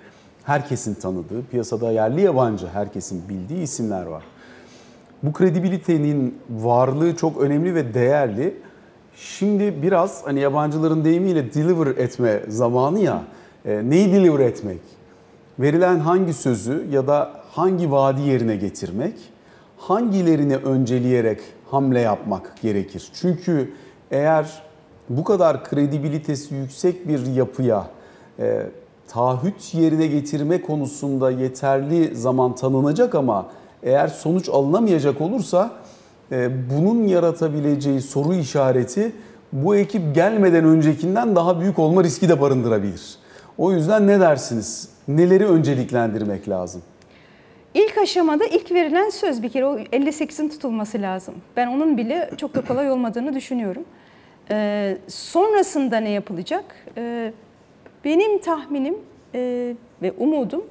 Herkesin 0.44 0.94
tanıdığı, 0.94 1.46
piyasada 1.50 1.92
yerli 1.92 2.20
yabancı 2.20 2.66
herkesin 2.66 3.28
bildiği 3.28 3.62
isimler 3.62 4.06
var. 4.06 4.22
Bu 5.22 5.32
kredibilitenin 5.32 6.38
varlığı 6.50 7.16
çok 7.16 7.40
önemli 7.40 7.74
ve 7.74 7.94
değerli. 7.94 8.56
Şimdi 9.16 9.82
biraz 9.82 10.26
hani 10.26 10.40
yabancıların 10.40 11.04
deyimiyle 11.04 11.54
deliver 11.54 11.86
etme 11.86 12.40
zamanı 12.48 13.00
ya. 13.00 13.22
E, 13.64 13.90
neyi 13.90 14.12
deliver 14.12 14.38
etmek? 14.38 14.80
Verilen 15.60 15.98
hangi 15.98 16.34
sözü 16.34 16.86
ya 16.92 17.06
da 17.06 17.30
hangi 17.52 17.90
vaadi 17.90 18.20
yerine 18.20 18.56
getirmek? 18.56 19.14
Hangilerini 19.76 20.56
önceleyerek 20.56 21.40
hamle 21.70 22.00
yapmak 22.00 22.54
gerekir. 22.62 23.08
Çünkü 23.14 23.72
eğer 24.10 24.62
bu 25.08 25.24
kadar 25.24 25.64
kredibilitesi 25.64 26.54
yüksek 26.54 27.08
bir 27.08 27.26
yapıya 27.26 27.86
e, 28.38 28.66
taahhüt 29.08 29.74
yerine 29.74 30.06
getirme 30.06 30.62
konusunda 30.62 31.30
yeterli 31.30 32.16
zaman 32.16 32.54
tanınacak 32.54 33.14
ama 33.14 33.46
eğer 33.82 34.08
sonuç 34.08 34.48
alınamayacak 34.48 35.20
olursa 35.20 35.70
e, 36.32 36.50
bunun 36.70 37.08
yaratabileceği 37.08 38.00
soru 38.00 38.34
işareti 38.34 39.12
bu 39.52 39.76
ekip 39.76 40.14
gelmeden 40.14 40.64
öncekinden 40.64 41.36
daha 41.36 41.60
büyük 41.60 41.78
olma 41.78 42.04
riski 42.04 42.28
de 42.28 42.40
barındırabilir. 42.40 43.19
O 43.60 43.72
yüzden 43.72 44.06
ne 44.06 44.20
dersiniz? 44.20 44.88
Neleri 45.08 45.46
önceliklendirmek 45.46 46.48
lazım? 46.48 46.82
İlk 47.74 47.98
aşamada 47.98 48.44
ilk 48.44 48.72
verilen 48.72 49.10
söz 49.10 49.42
bir 49.42 49.48
kere 49.48 49.66
o 49.66 49.78
58'in 49.78 50.48
tutulması 50.48 51.02
lazım. 51.02 51.34
Ben 51.56 51.66
onun 51.66 51.96
bile 51.96 52.30
çok 52.36 52.54
da 52.54 52.60
kolay 52.60 52.90
olmadığını 52.90 53.34
düşünüyorum. 53.34 53.84
Ee, 54.50 54.98
sonrasında 55.08 55.96
ne 55.96 56.10
yapılacak? 56.10 56.64
Ee, 56.96 57.32
benim 58.04 58.38
tahminim 58.38 58.94
e, 59.34 59.74
ve 60.02 60.12
umudum 60.12 60.64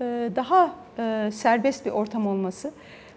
e, 0.00 0.30
daha 0.36 0.70
e, 0.98 1.30
serbest 1.32 1.86
bir 1.86 1.90
ortam 1.90 2.26
olması. 2.26 2.72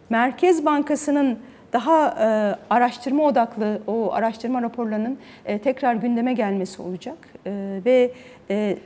Merkez 0.09 0.65
Bankası'nın 0.65 1.39
daha 1.73 2.09
e, 2.09 2.55
araştırma 2.73 3.23
odaklı 3.23 3.81
o 3.87 4.13
araştırma 4.13 4.61
raporlarının 4.61 5.17
e, 5.45 5.59
tekrar 5.59 5.95
gündeme 5.95 6.33
gelmesi 6.33 6.81
olacak. 6.81 7.17
E, 7.45 7.81
ve 7.85 8.11
e, 8.49 8.77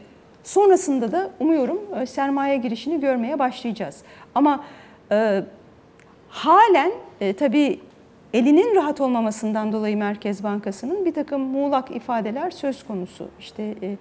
Sonrasında 0.44 1.12
da 1.12 1.30
umuyorum 1.40 1.82
e, 2.02 2.06
sermaye 2.06 2.58
girişini 2.58 3.00
görmeye 3.00 3.40
başlayacağız. 3.40 4.02
Ama 4.36 4.64
e, 5.12 5.42
halen 6.30 6.92
e, 7.22 7.34
tabii 7.34 7.80
elinin 8.34 8.76
rahat 8.76 9.02
olmamasından 9.02 9.74
dolayı 9.74 9.98
Merkez 9.98 10.44
Bankası'nın 10.44 11.06
bir 11.06 11.14
takım 11.14 11.42
muğlak 11.42 11.92
ifadeler 11.92 12.52
söz 12.52 12.84
konusu. 12.84 13.28
İşte 13.40 13.76
e, 13.82 13.98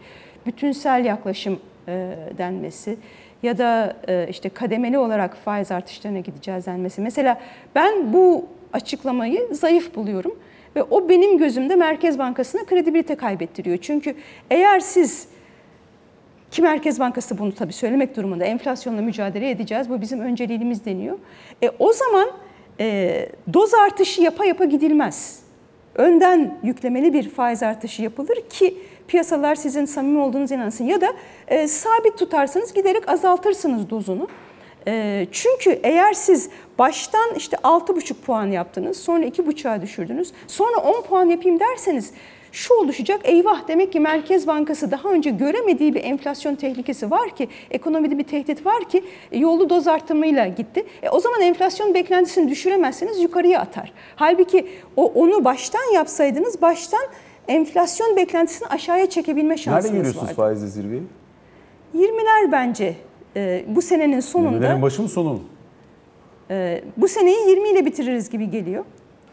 bütünsel 0.46 1.04
yaklaşım 1.04 1.60
e, 1.88 2.16
denmesi 2.38 2.96
ya 3.42 3.58
da 3.58 3.96
e, 4.08 4.26
işte 4.30 4.48
kademeli 4.48 4.98
olarak 4.98 5.36
faiz 5.36 5.72
artışlarına 5.72 6.20
gideceğiz 6.20 6.66
denmesi. 6.66 7.00
Mesela 7.00 7.40
ben 7.74 8.12
bu 8.12 8.46
açıklamayı 8.72 9.48
zayıf 9.54 9.94
buluyorum. 9.94 10.38
Ve 10.76 10.82
o 10.82 11.08
benim 11.08 11.38
gözümde 11.38 11.76
Merkez 11.76 12.18
Bankası'na 12.18 12.64
kredibilite 12.64 13.14
kaybettiriyor. 13.14 13.78
Çünkü 13.78 14.14
eğer 14.50 14.80
siz 14.80 15.28
ki 16.50 16.62
Merkez 16.62 17.00
Bankası 17.00 17.38
bunu 17.38 17.54
tabii 17.54 17.72
söylemek 17.72 18.16
durumunda 18.16 18.44
enflasyonla 18.44 19.02
mücadele 19.02 19.50
edeceğiz. 19.50 19.90
Bu 19.90 20.00
bizim 20.00 20.20
önceliğimiz 20.20 20.84
deniyor. 20.84 21.18
E, 21.62 21.70
o 21.78 21.92
zaman 21.92 22.30
e, 22.80 23.28
doz 23.54 23.74
artışı 23.74 24.22
yapa 24.22 24.44
yapa 24.44 24.64
gidilmez. 24.64 25.40
Önden 25.94 26.58
yüklemeli 26.62 27.12
bir 27.12 27.30
faiz 27.30 27.62
artışı 27.62 28.02
yapılır 28.02 28.48
ki 28.50 28.76
piyasalar 29.08 29.54
sizin 29.54 29.84
samimi 29.84 30.18
olduğunuz 30.18 30.50
inansın. 30.50 30.84
Ya 30.84 31.00
da 31.00 31.12
e, 31.48 31.68
sabit 31.68 32.18
tutarsanız 32.18 32.74
giderek 32.74 33.08
azaltırsınız 33.08 33.90
dozunu. 33.90 34.28
E, 34.86 35.26
çünkü 35.32 35.80
eğer 35.82 36.12
siz 36.12 36.50
baştan 36.78 37.34
işte 37.36 37.56
6,5 37.56 38.14
puan 38.14 38.46
yaptınız, 38.46 38.96
sonra 38.96 39.24
2,5'a 39.24 39.82
düşürdünüz, 39.82 40.32
sonra 40.46 40.76
10 40.76 41.02
puan 41.02 41.26
yapayım 41.26 41.60
derseniz 41.60 42.12
şu 42.52 42.74
oluşacak. 42.74 43.20
Eyvah 43.24 43.68
demek 43.68 43.92
ki 43.92 44.00
Merkez 44.00 44.46
Bankası 44.46 44.90
daha 44.90 45.08
önce 45.08 45.30
göremediği 45.30 45.94
bir 45.94 46.04
enflasyon 46.04 46.54
tehlikesi 46.54 47.10
var 47.10 47.30
ki, 47.36 47.48
ekonomide 47.70 48.18
bir 48.18 48.24
tehdit 48.24 48.66
var 48.66 48.84
ki 48.88 49.04
e, 49.32 49.38
yollu 49.38 49.70
doz 49.70 49.88
artımıyla 49.88 50.46
gitti. 50.46 50.84
E, 51.02 51.08
o 51.10 51.20
zaman 51.20 51.40
enflasyon 51.40 51.94
beklentisini 51.94 52.50
düşüremezseniz 52.50 53.22
yukarıya 53.22 53.60
atar. 53.60 53.92
Halbuki 54.16 54.66
o 54.96 55.04
onu 55.06 55.44
baştan 55.44 55.94
yapsaydınız 55.94 56.62
baştan 56.62 57.02
enflasyon 57.48 58.16
beklentisini 58.16 58.68
aşağıya 58.68 59.10
çekebilme 59.10 59.48
Nerede 59.48 59.62
şansınız 59.62 59.92
görüyorsunuz 59.94 60.24
vardı. 60.24 60.34
faizli 60.34 60.68
zirveyi? 60.68 61.02
20'ler 61.96 62.52
bence 62.52 62.94
e, 63.36 63.64
bu 63.68 63.82
senenin 63.82 64.20
sonunda 64.20 64.52
Zirvelerin 64.56 64.82
başı 64.82 65.02
mı 65.02 65.08
sonu 65.08 65.32
mu? 65.32 65.40
e, 66.50 66.84
bu 66.96 67.08
seneyi 67.08 67.48
20 67.50 67.68
ile 67.68 67.84
bitiririz 67.86 68.30
gibi 68.30 68.50
geliyor. 68.50 68.84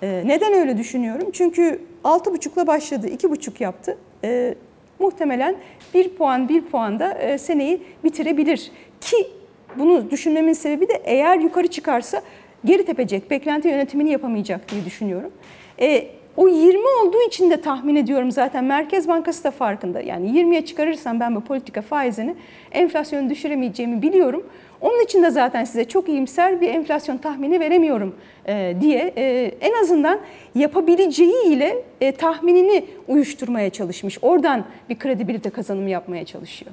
E, 0.03 0.23
neden 0.25 0.53
öyle 0.53 0.77
düşünüyorum? 0.77 1.29
Çünkü 1.33 1.81
6,5'la 2.03 2.67
başladı, 2.67 3.07
2,5 3.07 3.63
yaptı. 3.63 3.97
E, 4.23 4.55
muhtemelen 4.99 5.55
1 5.93 6.09
puan 6.09 6.49
1 6.49 6.61
puan 6.61 6.99
da 6.99 7.13
e, 7.13 7.37
seneyi 7.37 7.81
bitirebilir. 8.03 8.71
Ki 9.01 9.27
bunu 9.75 10.11
düşünmemin 10.11 10.53
sebebi 10.53 10.87
de 10.87 11.01
eğer 11.05 11.39
yukarı 11.39 11.67
çıkarsa 11.67 12.21
geri 12.65 12.85
tepecek, 12.85 13.31
beklenti 13.31 13.67
yönetimini 13.67 14.11
yapamayacak 14.11 14.71
diye 14.71 14.85
düşünüyorum. 14.85 15.31
E, 15.79 16.07
o 16.37 16.47
20 16.47 16.83
olduğu 17.03 17.21
için 17.27 17.49
de 17.49 17.61
tahmin 17.61 17.95
ediyorum 17.95 18.31
zaten 18.31 18.63
Merkez 18.63 19.07
Bankası 19.07 19.43
da 19.43 19.51
farkında. 19.51 20.01
Yani 20.01 20.29
20'ye 20.29 20.65
çıkarırsam 20.65 21.19
ben 21.19 21.35
bu 21.35 21.41
politika 21.41 21.81
faizini 21.81 22.35
enflasyonu 22.71 23.29
düşüremeyeceğimi 23.29 24.01
biliyorum. 24.01 24.45
Onun 24.81 25.03
için 25.03 25.23
de 25.23 25.31
zaten 25.31 25.63
size 25.63 25.85
çok 25.85 26.09
iyimser 26.09 26.61
bir 26.61 26.69
enflasyon 26.69 27.17
tahmini 27.17 27.59
veremiyorum 27.59 28.15
e, 28.45 28.75
diye 28.81 29.13
e, 29.17 29.51
en 29.61 29.81
azından 29.81 30.19
yapabileceği 30.55 31.45
ile 31.45 31.83
e, 32.01 32.11
tahminini 32.11 32.85
uyuşturmaya 33.07 33.69
çalışmış. 33.69 34.17
Oradan 34.21 34.65
bir 34.89 34.99
kredibilite 34.99 35.49
kazanımı 35.49 35.89
yapmaya 35.89 36.25
çalışıyor. 36.25 36.71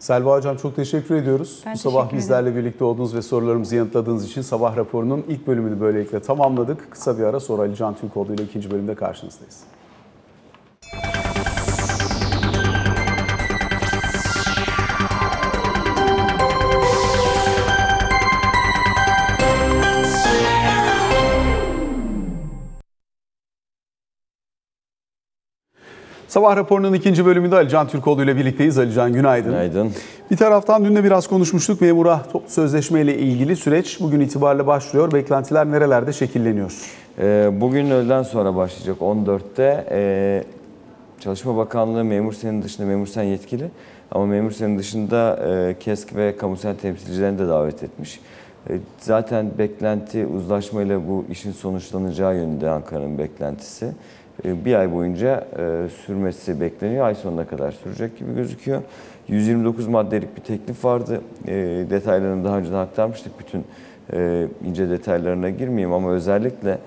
Selva 0.00 0.36
Hocam 0.36 0.56
çok 0.56 0.76
teşekkür 0.76 1.14
ediyoruz. 1.14 1.62
Ben 1.66 1.74
Bu 1.74 1.78
sabah 1.78 2.02
teşekkür 2.02 2.16
bizlerle 2.16 2.56
birlikte 2.56 2.84
olduğunuz 2.84 3.14
ve 3.14 3.22
sorularımızı 3.22 3.76
yanıtladığınız 3.76 4.24
için 4.24 4.42
sabah 4.42 4.76
raporunun 4.76 5.24
ilk 5.28 5.46
bölümünü 5.46 5.80
böylelikle 5.80 6.20
tamamladık. 6.20 6.90
Kısa 6.90 7.18
bir 7.18 7.22
ara 7.22 7.40
sonra 7.40 7.62
Ali 7.62 7.76
Can 7.76 7.94
Türkoğlu 7.94 8.34
ile 8.34 8.42
ikinci 8.42 8.70
bölümde 8.70 8.94
karşınızdayız. 8.94 9.60
Sabah 26.30 26.56
raporunun 26.56 26.92
ikinci 26.92 27.26
bölümünde 27.26 27.56
Ali 27.56 27.68
Can 27.68 27.88
Türkoğlu 27.88 28.24
ile 28.24 28.36
birlikteyiz. 28.36 28.78
Ali 28.78 28.92
Can 28.92 29.12
günaydın. 29.12 29.50
Günaydın. 29.50 29.92
Bir 30.30 30.36
taraftan 30.36 30.84
dün 30.84 30.96
de 30.96 31.04
biraz 31.04 31.26
konuşmuştuk. 31.26 31.80
Memura 31.80 32.22
toplu 32.32 32.50
sözleşme 32.50 33.00
ile 33.00 33.18
ilgili 33.18 33.56
süreç 33.56 34.00
bugün 34.00 34.20
itibariyle 34.20 34.66
başlıyor. 34.66 35.12
Beklentiler 35.12 35.70
nerelerde 35.70 36.12
şekilleniyor? 36.12 36.72
Ee, 37.18 37.50
bugün 37.60 37.90
öğleden 37.90 38.22
sonra 38.22 38.56
başlayacak 38.56 38.96
14'te. 39.00 39.86
Ee, 39.90 40.44
Çalışma 41.20 41.56
Bakanlığı 41.56 42.04
memur 42.04 42.32
senin 42.32 42.62
dışında 42.62 42.86
memur 42.86 43.06
sen 43.06 43.22
yetkili. 43.22 43.70
Ama 44.10 44.26
memur 44.26 44.50
senin 44.50 44.78
dışında 44.78 45.38
e, 45.48 45.78
KESK 45.78 46.16
ve 46.16 46.36
kamusal 46.36 46.74
temsilcilerini 46.74 47.38
de 47.38 47.48
davet 47.48 47.82
etmiş. 47.82 48.20
E, 48.68 48.78
zaten 48.98 49.50
beklenti 49.58 50.26
uzlaşmayla 50.26 51.08
bu 51.08 51.24
işin 51.30 51.52
sonuçlanacağı 51.52 52.36
yönünde 52.36 52.70
Ankara'nın 52.70 53.18
beklentisi. 53.18 53.92
E, 54.44 54.64
bir 54.64 54.74
ay 54.74 54.92
boyunca 54.92 55.46
e, 55.58 55.88
sürmesi 56.06 56.60
bekleniyor. 56.60 57.06
Ay 57.06 57.14
sonuna 57.14 57.46
kadar 57.46 57.72
sürecek 57.72 58.18
gibi 58.18 58.34
gözüküyor. 58.34 58.82
129 59.28 59.86
maddelik 59.86 60.36
bir 60.36 60.42
teklif 60.42 60.84
vardı. 60.84 61.20
Detaylarını 61.90 62.44
daha 62.44 62.58
önceden 62.58 62.76
aktarmıştık. 62.76 63.32
Bütün 63.38 63.64
ince 64.64 64.90
detaylarına 64.90 65.50
girmeyeyim 65.50 65.92
ama 65.92 66.10
özellikle 66.10 66.78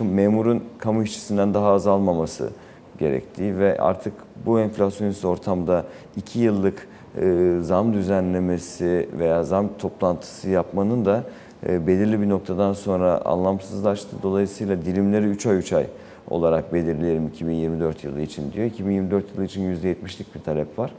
memurun 0.00 0.64
kamu 0.78 1.02
işçisinden 1.02 1.54
daha 1.54 1.66
az 1.66 1.86
almaması 1.86 2.50
gerektiği 2.98 3.58
ve 3.58 3.78
artık 3.78 4.12
bu 4.46 4.60
enflasyonist 4.60 5.24
ortamda 5.24 5.84
2 6.16 6.38
yıllık 6.38 6.88
e, 7.20 7.56
zam 7.60 7.92
düzenlemesi 7.92 9.08
veya 9.18 9.44
zam 9.44 9.68
toplantısı 9.78 10.50
yapmanın 10.50 11.04
da 11.04 11.24
e, 11.68 11.86
belirli 11.86 12.20
bir 12.20 12.28
noktadan 12.28 12.72
sonra 12.72 13.20
anlamsızlaştı. 13.24 14.16
Dolayısıyla 14.22 14.84
dilimleri 14.84 15.26
3 15.26 15.46
ay 15.46 15.56
3 15.56 15.72
ay 15.72 15.86
olarak 16.30 16.72
belirleyelim 16.72 17.26
2024 17.28 18.04
yılı 18.04 18.20
için 18.20 18.52
diyor. 18.52 18.66
2024 18.66 19.24
yılı 19.34 19.44
için 19.44 19.74
%70'lik 19.76 20.34
bir 20.34 20.40
talep 20.40 20.78
var. 20.78 20.90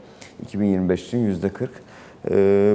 2025 0.42 1.06
için 1.06 1.18
%40. 1.18 1.68
E, 2.30 2.74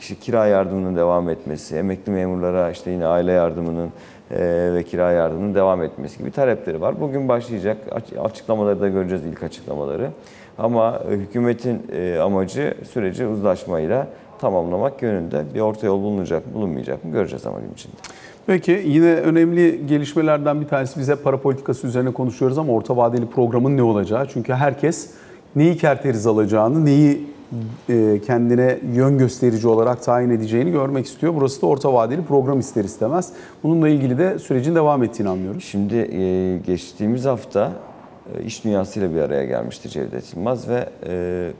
işte 0.00 0.14
kira 0.14 0.46
yardımının 0.46 0.96
devam 0.96 1.28
etmesi, 1.28 1.76
emekli 1.76 2.12
memurlara 2.12 2.70
işte 2.70 2.90
yine 2.90 3.06
aile 3.06 3.32
yardımının 3.32 3.90
e, 4.30 4.70
ve 4.74 4.82
kira 4.82 5.12
yardımının 5.12 5.54
devam 5.54 5.82
etmesi 5.82 6.18
gibi 6.18 6.30
talepleri 6.30 6.80
var. 6.80 7.00
Bugün 7.00 7.28
başlayacak 7.28 7.76
Aç- 7.92 8.12
açıklamaları 8.24 8.80
da 8.80 8.88
göreceğiz 8.88 9.26
ilk 9.26 9.42
açıklamaları. 9.42 10.10
Ama 10.62 11.02
e, 11.10 11.14
hükümetin 11.14 11.82
e, 11.92 12.18
amacı 12.18 12.74
süreci 12.92 13.26
uzlaşmayla 13.26 14.08
tamamlamak 14.40 15.02
yönünde 15.02 15.44
bir 15.54 15.60
orta 15.60 15.86
yol 15.86 16.02
bulunacak 16.02 16.46
mı 16.46 16.54
bulunmayacak 16.54 17.04
mı 17.04 17.12
göreceğiz 17.12 17.46
ama 17.46 17.60
gün 17.60 17.72
içinde. 17.72 17.94
Peki 18.46 18.82
yine 18.86 19.14
önemli 19.14 19.86
gelişmelerden 19.86 20.60
bir 20.60 20.68
tanesi 20.68 21.00
bize 21.00 21.16
para 21.16 21.36
politikası 21.36 21.86
üzerine 21.86 22.12
konuşuyoruz 22.12 22.58
ama 22.58 22.72
orta 22.72 22.96
vadeli 22.96 23.26
programın 23.26 23.76
ne 23.76 23.82
olacağı? 23.82 24.28
Çünkü 24.28 24.52
herkes 24.52 25.10
neyi 25.56 25.76
kerteriz 25.76 26.26
alacağını, 26.26 26.84
neyi 26.84 27.26
e, 27.88 28.20
kendine 28.26 28.78
yön 28.94 29.18
gösterici 29.18 29.68
olarak 29.68 30.02
tayin 30.02 30.30
edeceğini 30.30 30.70
görmek 30.70 31.06
istiyor. 31.06 31.34
Burası 31.36 31.62
da 31.62 31.66
orta 31.66 31.94
vadeli 31.94 32.24
program 32.24 32.60
ister 32.60 32.84
istemez. 32.84 33.32
Bununla 33.62 33.88
ilgili 33.88 34.18
de 34.18 34.38
sürecin 34.38 34.74
devam 34.74 35.02
ettiğini 35.02 35.28
anlıyoruz. 35.28 35.64
Şimdi 35.64 36.10
geçtiğimiz 36.66 37.24
hafta 37.24 37.72
iş 38.46 38.64
dünyasıyla 38.64 39.14
bir 39.14 39.20
araya 39.20 39.44
gelmişti 39.44 39.88
Cevdet 39.88 40.36
Yılmaz 40.36 40.68
ve 40.68 40.88
e, 41.06 41.50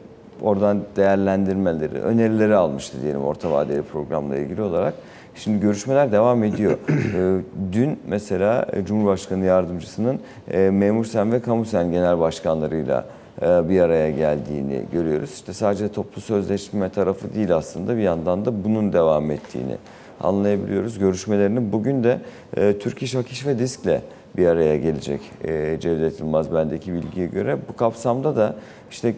oradan 0.42 0.80
değerlendirmeleri, 0.96 1.98
önerileri 1.98 2.54
almıştı 2.54 3.02
diyelim 3.02 3.24
orta 3.24 3.50
vadeli 3.50 3.82
programla 3.82 4.36
ilgili 4.36 4.62
olarak. 4.62 4.94
Şimdi 5.34 5.60
görüşmeler 5.60 6.12
devam 6.12 6.44
ediyor. 6.44 6.78
E, 6.88 7.40
Dün 7.72 7.98
mesela 8.08 8.66
e, 8.72 8.84
Cumhurbaşkanı 8.84 9.44
Yardımcısının 9.44 10.20
e, 10.50 10.58
Memur 10.70 11.04
Sen 11.04 11.32
ve 11.32 11.42
Kamu 11.42 11.64
Sen 11.64 11.90
Genel 11.90 12.18
Başkanlarıyla 12.18 13.06
e, 13.42 13.68
bir 13.68 13.80
araya 13.80 14.10
geldiğini 14.10 14.82
görüyoruz. 14.92 15.30
İşte 15.30 15.52
sadece 15.52 15.92
toplu 15.92 16.20
sözleşme 16.20 16.88
tarafı 16.88 17.34
değil 17.34 17.56
aslında 17.56 17.96
bir 17.96 18.02
yandan 18.02 18.44
da 18.44 18.64
bunun 18.64 18.92
devam 18.92 19.30
ettiğini 19.30 19.76
anlayabiliyoruz. 20.20 20.98
Görüşmelerinin 20.98 21.72
bugün 21.72 22.04
de 22.04 22.18
e, 22.56 22.78
Türk 22.78 23.02
İş, 23.02 23.14
Ak 23.14 23.28
İş 23.28 23.46
ve 23.46 23.58
Disk'le 23.58 24.00
bir 24.36 24.46
araya 24.46 24.76
gelecek 24.76 25.20
e, 25.44 25.76
Cevdet 25.80 26.20
Yılmaz 26.20 26.54
bendeki 26.54 26.92
bilgiye 26.92 27.26
göre. 27.26 27.58
Bu 27.68 27.76
kapsamda 27.76 28.36
da 28.36 28.56
işte 28.90 29.14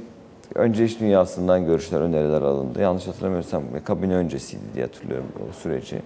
önce 0.54 0.84
iş 0.84 1.00
dünyasından 1.00 1.66
görüşler, 1.66 2.00
öneriler 2.00 2.42
alındı. 2.42 2.80
Yanlış 2.80 3.06
hatırlamıyorsam 3.06 3.62
kabine 3.84 4.14
öncesiydi 4.14 4.62
diye 4.74 4.84
hatırlıyorum 4.84 5.26
o 5.50 5.52
süreci. 5.52 5.96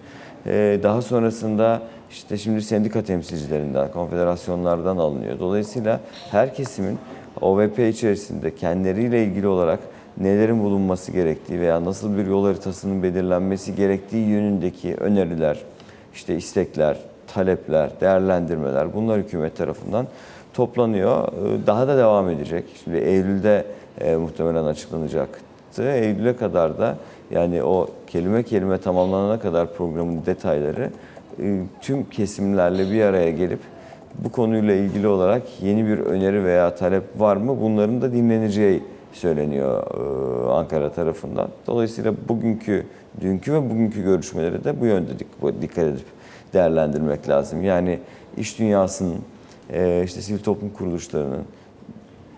E, 0.46 0.80
daha 0.82 1.02
sonrasında 1.02 1.82
işte 2.10 2.36
şimdi 2.36 2.62
sendika 2.62 3.02
temsilcilerinden, 3.02 3.92
konfederasyonlardan 3.92 4.96
alınıyor. 4.96 5.38
Dolayısıyla 5.38 6.00
her 6.30 6.54
kesimin 6.54 6.98
OVP 7.40 7.78
içerisinde 7.78 8.54
kendileriyle 8.54 9.24
ilgili 9.24 9.46
olarak 9.46 9.78
nelerin 10.20 10.62
bulunması 10.62 11.12
gerektiği 11.12 11.60
veya 11.60 11.84
nasıl 11.84 12.16
bir 12.16 12.26
yol 12.26 12.44
haritasının 12.44 13.02
belirlenmesi 13.02 13.74
gerektiği 13.74 14.28
yönündeki 14.28 14.94
öneriler, 14.94 15.58
işte 16.14 16.36
istekler, 16.36 16.98
talepler, 17.34 17.90
değerlendirmeler 18.00 18.94
bunlar 18.94 19.18
hükümet 19.18 19.56
tarafından 19.56 20.06
toplanıyor. 20.54 21.28
Ee, 21.28 21.66
Daha 21.66 21.88
da 21.88 21.98
devam 21.98 22.28
edecek. 22.30 22.64
Şimdi 22.84 22.96
Eylül'de 22.98 23.64
e, 24.00 24.16
muhtemelen 24.16 24.64
açıklanacaktı. 24.64 25.82
Eylül'e 25.82 26.36
kadar 26.36 26.78
da 26.78 26.96
yani 27.30 27.62
o 27.62 27.88
kelime 28.06 28.42
kelime 28.42 28.78
tamamlanana 28.78 29.40
kadar 29.40 29.74
programın 29.74 30.26
detayları 30.26 30.90
e, 31.42 31.62
tüm 31.80 32.04
kesimlerle 32.04 32.90
bir 32.92 33.02
araya 33.02 33.30
gelip 33.30 33.60
bu 34.18 34.32
konuyla 34.32 34.74
ilgili 34.74 35.08
olarak 35.08 35.42
yeni 35.62 35.86
bir 35.86 35.98
öneri 35.98 36.44
veya 36.44 36.74
talep 36.74 37.02
var 37.18 37.36
mı? 37.36 37.56
Bunların 37.62 38.02
da 38.02 38.12
dinleneceği 38.12 38.82
söyleniyor 39.12 39.82
e, 39.82 40.50
Ankara 40.52 40.90
tarafından. 40.92 41.48
Dolayısıyla 41.66 42.14
bugünkü, 42.28 42.86
dünkü 43.20 43.52
ve 43.52 43.70
bugünkü 43.70 44.02
görüşmeleri 44.04 44.64
de 44.64 44.80
bu 44.80 44.86
yönde 44.86 45.10
dik- 45.12 45.62
dikkat 45.62 45.84
edip 45.84 46.04
değerlendirmek 46.54 47.28
lazım. 47.28 47.64
Yani 47.64 47.98
iş 48.36 48.58
dünyasının, 48.58 49.16
e, 49.72 50.02
işte 50.04 50.20
sivil 50.20 50.38
toplum 50.38 50.70
kuruluşlarının 50.70 51.42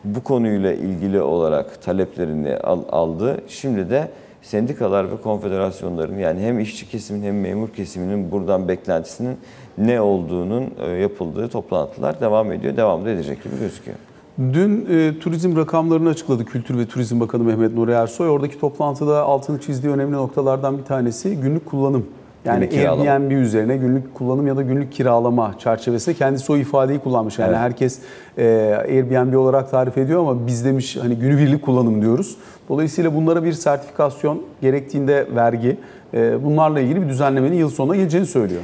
bu 0.05 0.23
konuyla 0.25 0.73
ilgili 0.73 1.21
olarak 1.21 1.83
taleplerini 1.83 2.57
al- 2.57 2.83
aldı. 2.91 3.41
Şimdi 3.49 3.91
de 3.91 4.09
sendikalar 4.43 5.13
ve 5.13 5.17
konfederasyonların 5.17 6.19
yani 6.19 6.41
hem 6.41 6.61
işçi 6.61 6.89
kesimin 6.91 7.23
hem 7.23 7.41
memur 7.41 7.69
kesiminin 7.69 8.31
buradan 8.31 8.69
beklentisinin 8.69 9.37
ne 9.79 10.01
olduğunun 10.01 10.65
e, 10.87 10.91
yapıldığı 10.91 11.49
toplantılar 11.49 12.21
devam 12.21 12.53
ediyor. 12.53 12.77
Devam 12.77 13.05
da 13.05 13.11
edecek 13.11 13.45
gibi 13.45 13.59
gözüküyor. 13.61 13.97
Dün 14.39 14.87
e, 14.91 15.19
turizm 15.19 15.57
rakamlarını 15.57 16.09
açıkladı 16.09 16.45
Kültür 16.45 16.79
ve 16.79 16.87
Turizm 16.87 17.21
Bakanı 17.21 17.45
Mehmet 17.45 17.75
Nuri 17.75 17.91
Ersoy. 17.91 18.29
Oradaki 18.29 18.61
toplantıda 18.61 19.23
altını 19.23 19.61
çizdiği 19.61 19.93
önemli 19.93 20.13
noktalardan 20.13 20.79
bir 20.79 20.85
tanesi 20.85 21.37
günlük 21.37 21.67
kullanım. 21.67 22.07
Yani 22.45 22.57
Günlük 22.57 22.73
kiralama. 22.73 23.03
Airbnb 23.11 23.31
üzerine 23.31 23.77
günlük 23.77 24.15
kullanım 24.15 24.47
ya 24.47 24.57
da 24.57 24.63
günlük 24.63 24.93
kiralama 24.93 25.55
çerçevesinde 25.59 26.15
kendisi 26.15 26.53
o 26.53 26.57
ifadeyi 26.57 26.99
kullanmış. 26.99 27.39
Yani 27.39 27.49
Evet. 27.49 27.59
herkes 27.59 27.99
e, 28.39 28.75
Airbnb 28.89 29.35
olarak 29.35 29.71
tarif 29.71 29.99
ediyor 29.99 30.21
ama 30.21 30.47
biz 30.47 30.65
demiş 30.65 30.97
hani 30.97 31.17
günübirlik 31.17 31.63
kullanım 31.63 32.03
diyoruz. 32.03 32.37
Dolayısıyla 32.69 33.15
bunlara 33.15 33.45
bir 33.45 33.53
sertifikasyon 33.53 34.43
gerektiğinde 34.61 35.27
vergi 35.35 35.77
e, 36.15 36.45
bunlarla 36.45 36.81
ilgili 36.81 37.03
bir 37.03 37.09
düzenlemenin 37.09 37.57
yıl 37.57 37.69
sonuna 37.71 37.97
geleceğini 37.97 38.27
söylüyor. 38.27 38.63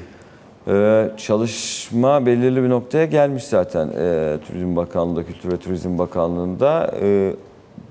Ee, 0.68 1.10
çalışma 1.16 2.26
belirli 2.26 2.62
bir 2.62 2.68
noktaya 2.68 3.04
gelmiş 3.04 3.44
zaten 3.44 3.88
ee, 3.98 4.36
Turizm 4.48 4.76
Bakanlığı'nda, 4.76 5.22
Kültür 5.26 5.52
ve 5.52 5.56
Turizm 5.56 5.98
Bakanlığı'nda. 5.98 6.90
Ee, 7.02 7.32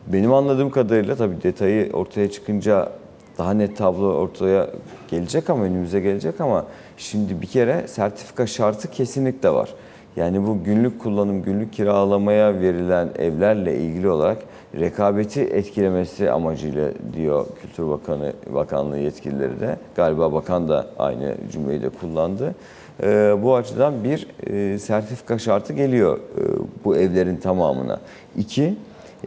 benim 0.07 0.33
anladığım 0.33 0.69
kadarıyla 0.69 1.15
tabii 1.15 1.43
detayı 1.43 1.91
ortaya 1.93 2.31
çıkınca 2.31 2.89
daha 3.38 3.53
net 3.53 3.77
tablo 3.77 4.13
ortaya 4.13 4.69
gelecek 5.07 5.49
ama 5.49 5.63
önümüze 5.63 5.99
gelecek 5.99 6.41
ama 6.41 6.65
şimdi 6.97 7.41
bir 7.41 7.47
kere 7.47 7.88
sertifika 7.88 8.47
şartı 8.47 8.91
kesinlikle 8.91 9.49
var. 9.49 9.69
Yani 10.15 10.47
bu 10.47 10.63
günlük 10.63 10.99
kullanım, 11.01 11.41
günlük 11.43 11.73
kiralamaya 11.73 12.59
verilen 12.59 13.09
evlerle 13.19 13.77
ilgili 13.77 14.09
olarak 14.09 14.38
rekabeti 14.79 15.41
etkilemesi 15.41 16.31
amacıyla 16.31 16.91
diyor 17.13 17.45
Kültür 17.61 17.88
Bakanı 17.88 18.33
Bakanlığı 18.53 18.97
yetkilileri 18.97 19.59
de. 19.59 19.75
Galiba 19.95 20.33
bakan 20.33 20.69
da 20.69 20.88
aynı 20.99 21.36
cümleyi 21.51 21.81
de 21.81 21.89
kullandı. 21.89 22.55
Ee, 23.03 23.36
bu 23.43 23.55
açıdan 23.55 24.03
bir 24.03 24.27
e, 24.47 24.79
sertifika 24.79 25.39
şartı 25.39 25.73
geliyor 25.73 26.17
e, 26.17 26.43
bu 26.86 26.97
evlerin 26.97 27.38
tamamına. 27.38 27.99
İki, 28.38 28.75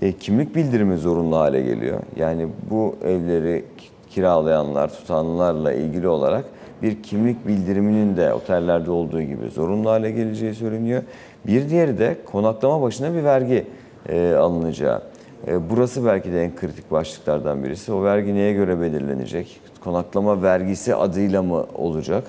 e, 0.02 0.12
kimlik 0.12 0.54
bildirimi 0.54 0.98
zorunlu 0.98 1.36
hale 1.36 1.62
geliyor. 1.62 2.00
Yani 2.16 2.48
bu 2.70 2.96
evleri 3.04 3.64
kiralayanlar, 4.10 4.88
tutanlarla 4.88 5.72
ilgili 5.72 6.08
olarak 6.08 6.44
bir 6.82 7.02
kimlik 7.02 7.46
bildiriminin 7.46 8.16
de 8.16 8.34
otellerde 8.34 8.90
olduğu 8.90 9.22
gibi 9.22 9.48
zorunlu 9.48 9.90
hale 9.90 10.10
geleceği 10.10 10.54
söyleniyor. 10.54 11.02
Bir 11.46 11.70
diğeri 11.70 11.98
de 11.98 12.16
konaklama 12.32 12.82
başına 12.82 13.14
bir 13.14 13.24
vergi 13.24 13.66
e, 14.08 14.34
alınacağı. 14.34 15.02
E, 15.46 15.70
burası 15.70 16.04
belki 16.04 16.32
de 16.32 16.44
en 16.44 16.56
kritik 16.56 16.90
başlıklardan 16.90 17.64
birisi. 17.64 17.92
O 17.92 18.04
vergi 18.04 18.34
neye 18.34 18.52
göre 18.52 18.80
belirlenecek? 18.80 19.60
Konaklama 19.84 20.42
vergisi 20.42 20.94
adıyla 20.94 21.42
mı 21.42 21.66
olacak? 21.74 22.24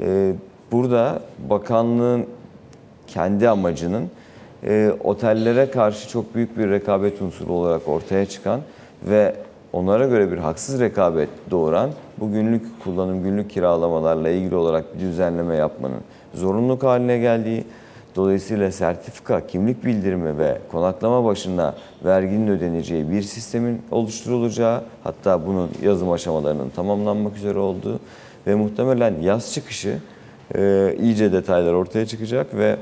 E, 0.00 0.32
burada 0.72 1.20
bakanlığın 1.50 2.26
kendi 3.06 3.48
amacının 3.48 4.10
e, 4.66 4.92
otellere 5.04 5.70
karşı 5.70 6.08
çok 6.08 6.34
büyük 6.34 6.58
bir 6.58 6.70
rekabet 6.70 7.22
unsuru 7.22 7.52
olarak 7.52 7.88
ortaya 7.88 8.26
çıkan 8.26 8.60
ve 9.02 9.34
onlara 9.74 10.06
göre 10.06 10.32
bir 10.32 10.38
haksız 10.38 10.80
rekabet 10.80 11.28
doğuran 11.50 11.90
bu 12.18 12.32
günlük 12.32 12.84
kullanım, 12.84 13.22
günlük 13.22 13.50
kiralamalarla 13.50 14.28
ilgili 14.28 14.54
olarak 14.54 14.94
bir 14.94 15.00
düzenleme 15.00 15.56
yapmanın 15.56 16.00
zorunluluk 16.34 16.82
haline 16.82 17.18
geldiği, 17.18 17.64
dolayısıyla 18.16 18.72
sertifika, 18.72 19.46
kimlik 19.46 19.84
bildirimi 19.84 20.38
ve 20.38 20.58
konaklama 20.72 21.24
başına 21.24 21.74
verginin 22.04 22.48
ödeneceği 22.48 23.10
bir 23.10 23.22
sistemin 23.22 23.82
oluşturulacağı, 23.90 24.82
hatta 25.04 25.46
bunun 25.46 25.70
yazım 25.82 26.12
aşamalarının 26.12 26.70
tamamlanmak 26.70 27.36
üzere 27.36 27.58
olduğu 27.58 28.00
ve 28.46 28.54
muhtemelen 28.54 29.14
yaz 29.20 29.52
çıkışı 29.52 29.98
e, 30.54 30.94
iyice 31.00 31.32
detaylar 31.32 31.72
ortaya 31.72 32.06
çıkacak 32.06 32.54
ve 32.54 32.76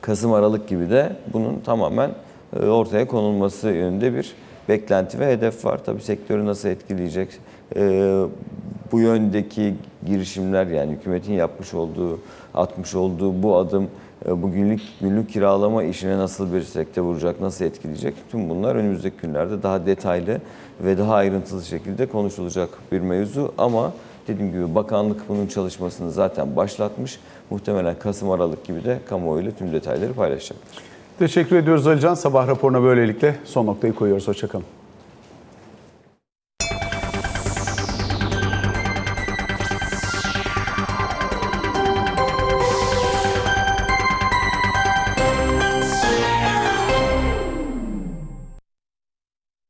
Kasım 0.00 0.32
Aralık 0.32 0.68
gibi 0.68 0.90
de 0.90 1.12
bunun 1.32 1.60
tamamen 1.60 2.10
e, 2.60 2.66
ortaya 2.66 3.06
konulması 3.06 3.68
yönünde 3.68 4.14
bir 4.14 4.34
beklenti 4.68 5.18
ve 5.20 5.32
hedef 5.32 5.64
var. 5.64 5.80
Tabii 5.84 6.00
sektörü 6.02 6.46
nasıl 6.46 6.68
etkileyecek? 6.68 7.28
E, 7.76 8.22
Bu 8.92 9.00
yöndeki 9.00 9.74
girişimler 10.06 10.66
yani 10.66 10.92
hükümetin 10.92 11.32
yapmış 11.32 11.74
olduğu, 11.74 12.18
atmış 12.54 12.94
olduğu 12.94 13.42
bu 13.42 13.56
adım 13.56 13.88
e, 14.26 14.42
bu 14.42 14.52
günlük 14.52 14.80
günlük 15.00 15.30
kiralama 15.30 15.82
işine 15.82 16.18
nasıl 16.18 16.52
bir 16.52 16.62
sekte 16.62 17.00
vuracak, 17.00 17.40
nasıl 17.40 17.64
etkileyecek? 17.64 18.14
Tüm 18.30 18.48
bunlar 18.50 18.74
önümüzdeki 18.76 19.16
günlerde 19.22 19.62
daha 19.62 19.86
detaylı 19.86 20.40
ve 20.84 20.98
daha 20.98 21.14
ayrıntılı 21.14 21.62
şekilde 21.62 22.06
konuşulacak 22.06 22.68
bir 22.92 23.00
mevzu 23.00 23.52
ama 23.58 23.92
dediğim 24.28 24.52
gibi 24.52 24.74
bakanlık 24.74 25.28
bunun 25.28 25.46
çalışmasını 25.46 26.10
zaten 26.10 26.56
başlatmış. 26.56 27.20
Muhtemelen 27.50 27.94
Kasım 27.98 28.30
Aralık 28.30 28.64
gibi 28.64 28.84
de 28.84 28.98
kamuoyuyla 29.08 29.50
tüm 29.52 29.72
detayları 29.72 30.12
paylaşacaktır. 30.12 30.87
Teşekkür 31.18 31.56
ediyoruz 31.56 31.86
Alican. 31.86 32.14
Sabah 32.14 32.48
raporuna 32.48 32.82
böylelikle 32.82 33.36
son 33.44 33.66
noktayı 33.66 33.94
koyuyoruz. 33.94 34.28
Hoşçakalın. 34.28 34.77